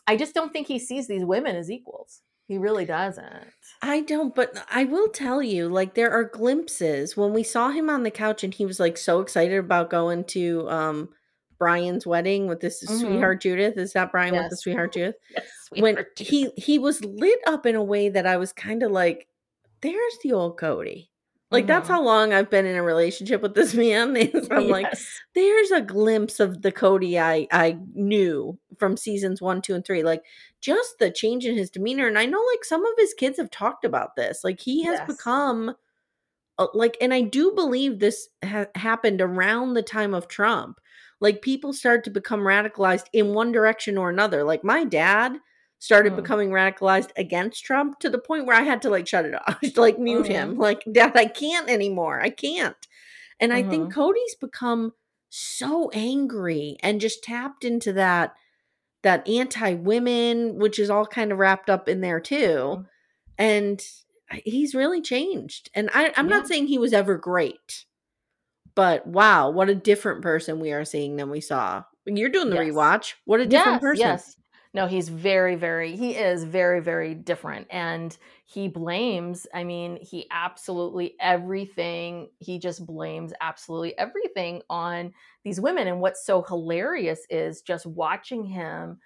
[0.06, 2.23] I just don't think he sees these women as equals.
[2.48, 3.46] He really doesn't.
[3.82, 7.88] I don't, but I will tell you, like there are glimpses when we saw him
[7.90, 11.08] on the couch and he was like so excited about going to um
[11.58, 13.00] Brian's wedding with this Mhm.
[13.00, 13.76] sweetheart Judith.
[13.76, 15.16] Is that Brian with the sweetheart Judith?
[15.36, 15.44] Yes,
[15.82, 16.18] when Judith.
[16.28, 19.28] he he was lit up in a way that I was kind of like,
[19.82, 21.08] there's the old Kody.
[21.50, 21.92] Like that's Mhm.
[21.92, 24.16] how long I've been in a relationship with this man.
[24.16, 24.86] Is I'm like,
[25.34, 30.02] there's a glimpse of the Kody I I knew from seasons one, two, and three.
[30.02, 30.22] Like
[30.60, 33.51] just the change in his demeanor, and I know like some of his kids have
[33.51, 34.43] talked about this.
[34.44, 35.06] Like he has Yes.
[35.06, 35.74] become
[36.59, 40.80] uh, like, and I do believe this ha- happened around the time of Trump.
[41.20, 44.44] Like people start to become radicalized in one direction or another.
[44.44, 45.39] Like my dad
[45.78, 46.16] started Mm.
[46.16, 49.59] becoming radicalized against Trump to the point where I had to like shut it off,
[49.76, 50.32] like mute Mm-hmm.
[50.32, 50.59] him.
[50.59, 52.20] Like, Dad, I can't anymore.
[52.20, 52.76] I can't.
[53.40, 53.70] And I Mm-hmm.
[53.70, 54.93] think Kody's become
[55.30, 58.35] so angry and just tapped into that
[59.02, 62.36] that anti-women, which is all kind of wrapped up in there too.
[62.38, 62.82] Mm-hmm.
[63.38, 63.82] And
[64.44, 65.70] he's really changed.
[65.74, 67.84] And I, I'm not saying he was ever great,
[68.74, 71.84] but wow, what a different person we are seeing than we saw.
[72.04, 72.74] When you're doing the Yes.
[72.74, 73.14] rewatch.
[73.24, 74.06] What a different yes, person.
[74.06, 74.36] Yes.
[74.78, 77.66] No, he's very, very, he is very, very different.
[77.68, 85.60] And he blames, I mean, he absolutely everything, he just blames absolutely everything on these
[85.60, 85.88] women.
[85.88, 89.00] And what's so hilarious is just watching him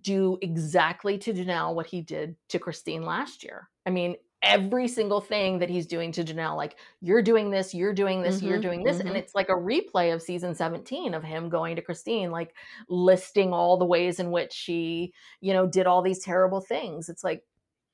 [0.00, 3.68] do exactly to Janelle what he did to Christine last year.
[3.84, 7.94] I mean, every single thing that he's doing to Janelle, like, you're doing this, you're
[7.94, 9.00] doing this, you're Mhm, doing this.
[9.00, 9.06] mhm.
[9.06, 12.54] And it's like a replay of season 17 of him going to Christine, like
[12.88, 17.08] listing all the ways in which she, you know, did all these terrible things.
[17.08, 17.44] It's like,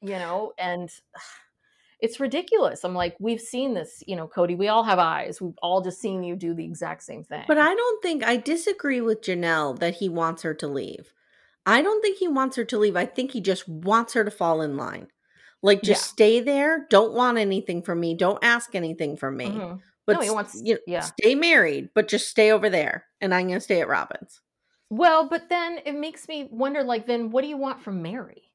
[0.03, 0.91] you know, and
[2.01, 2.85] it's ridiculous.
[2.85, 5.41] I'm like, we've seen this, you know, Kody, we all have eyes.
[5.41, 7.45] We've all just seen you do the exact same thing.
[7.47, 11.13] But I don't think I disagree with Janelle that he wants her to leave.
[11.67, 12.97] I don't think he wants her to leave.
[12.97, 15.09] I think he just wants her to fall in line.
[15.63, 16.13] Like just Yeah.
[16.13, 16.87] stay there.
[16.91, 18.15] Don't want anything from me.
[18.15, 19.47] Don't ask anything from me.
[19.47, 19.81] Mhm.
[20.07, 21.01] But No, he wants- you know, yeah.
[21.01, 24.41] stay married, but just stay over there, and I'm gonna stay at Robyn's.
[24.89, 28.51] Well, but then it makes me wonder, like, then what do you want from Mary?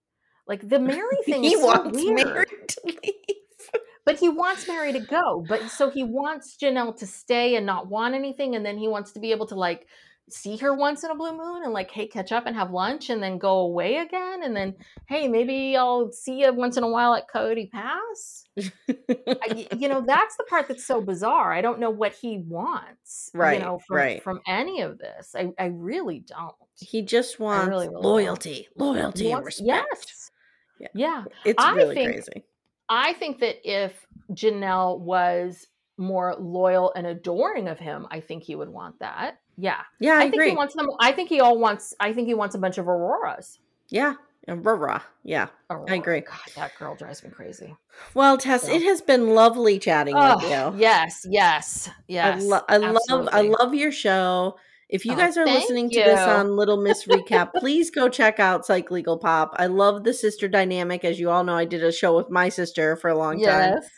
[0.48, 2.15] Like the Mary thing he is so wants weird.
[2.27, 2.99] Mary to leave.
[4.06, 5.44] But he wants Mary to go.
[5.49, 9.11] But so he wants Janelle to stay and not want anything, and then he wants
[9.14, 9.88] to be able to like
[10.30, 13.10] see her once in a blue moon and like, hey, catch up and have lunch
[13.10, 14.41] and then go away again.
[14.43, 14.73] And then,
[15.07, 18.43] hey, maybe I'll see you once in a while at Cody Pass.
[18.57, 21.53] I, you know, that's the part that's so bizarre.
[21.53, 24.23] I don't know what he wants, Right, You know, from, right.
[24.23, 25.35] from any of this.
[25.38, 26.56] I, I really don't.
[26.80, 28.03] he just wants really, really don't.
[28.03, 29.68] loyalty, loyalty, and respect.
[29.68, 30.31] Yes.
[30.80, 30.88] Yeah.
[30.95, 31.23] Yeah.
[31.45, 32.43] It's I really think- crazy.
[32.89, 33.93] I think that if
[34.31, 35.65] Janelle was
[35.97, 39.39] more loyal and adoring of him, I think he would want that.
[39.57, 39.82] Yeah.
[39.99, 40.49] Yeah, I, I, think agree.
[40.49, 40.88] he wants them.
[40.99, 43.60] I think he all wants, I think he wants a bunch of Auroras.
[43.90, 44.15] yeah,
[44.48, 45.02] rah.
[45.23, 45.48] Yeah.
[45.69, 45.94] Aurora.
[45.94, 46.22] agree.
[46.22, 47.76] God, that girl drives me crazy.
[48.14, 50.49] Well, Tess, So- it has been lovely chatting with you.
[50.56, 52.41] Oh, yes, yes, yes.
[52.44, 54.57] I, lo- I love I love your show.
[54.88, 58.40] If you Oh, guys are listening to this on Little Miss Recap, please go check
[58.40, 59.56] out Psych Legal Pop.
[59.57, 61.03] I love the sister dynamic.
[61.03, 63.73] As you all know, I did a show with my sister for a long time.
[63.73, 63.90] Yes.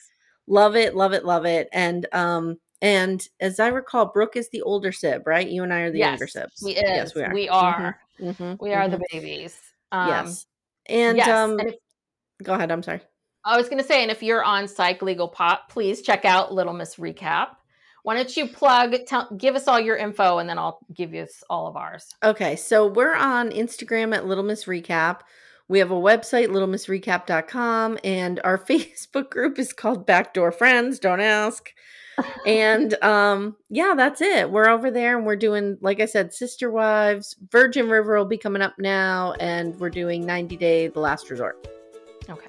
[0.47, 1.67] Love it, love it, love it.
[1.73, 5.47] And um and as I recall, Brooke is the older sib, right?
[5.47, 6.65] You and I are the younger Yes, sibs.
[6.65, 6.81] He is.
[6.83, 7.33] Yes, we are.
[7.33, 7.99] We are.
[8.19, 8.91] Mhm, We are mhm.
[8.91, 9.59] the babies.
[9.91, 10.45] Um, yes.
[10.87, 11.75] And yes, um and if-
[12.43, 13.01] go ahead, I'm sorry.
[13.43, 16.53] I was going to say, and if you're on Psych Legal Pop, please check out
[16.53, 17.49] Little Miss Recap.
[18.03, 21.25] Why don't you plug, tell, give us all your info, and then I'll give you
[21.49, 22.13] all of ours.
[22.23, 25.21] Okay, so we're on Instagram at Little Miss Recap.
[25.69, 30.99] We have a website, littlemissrecap.com, and our Facebook group is called Backdoor Friends.
[30.99, 31.71] Don't ask.
[32.45, 34.49] And um, yeah, that's it.
[34.49, 37.35] We're over there and we're doing, like I said, Sister Wives.
[37.51, 41.67] Virgin River will be coming up now, and we're doing 90 Day The Last Resort.
[42.29, 42.47] Okay.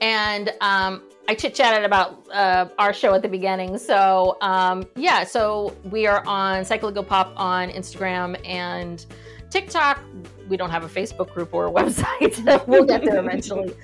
[0.00, 3.78] And um, I chit chatted about uh, our show at the beginning.
[3.78, 9.04] So, um, yeah, so we are on Psych Legal Pop on Instagram and
[9.50, 10.00] TikTok.
[10.48, 12.66] We don't have a Facebook group or a website.
[12.66, 13.74] we'll get there eventually.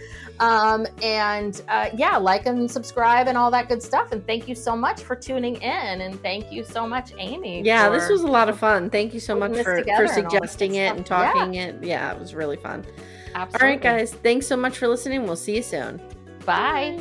[0.40, 4.12] Um, and uh, yeah, like and subscribe and all that good stuff.
[4.12, 6.01] And thank you so much for tuning in.
[6.01, 7.64] And thank you so much, Amye.
[7.64, 8.90] Yeah, this was a lot of fun.
[8.90, 10.97] Thank you so much this for, together for and all this good suggesting it stuff.
[10.98, 11.32] and Yeah.
[11.32, 11.84] talking it.
[11.84, 12.84] Yeah, it was really fun.
[13.34, 13.66] absolutely.
[13.66, 14.14] All right, guys.
[14.14, 15.24] Thanks so much for listening.
[15.24, 16.01] We'll see you soon.
[16.44, 17.01] Bye.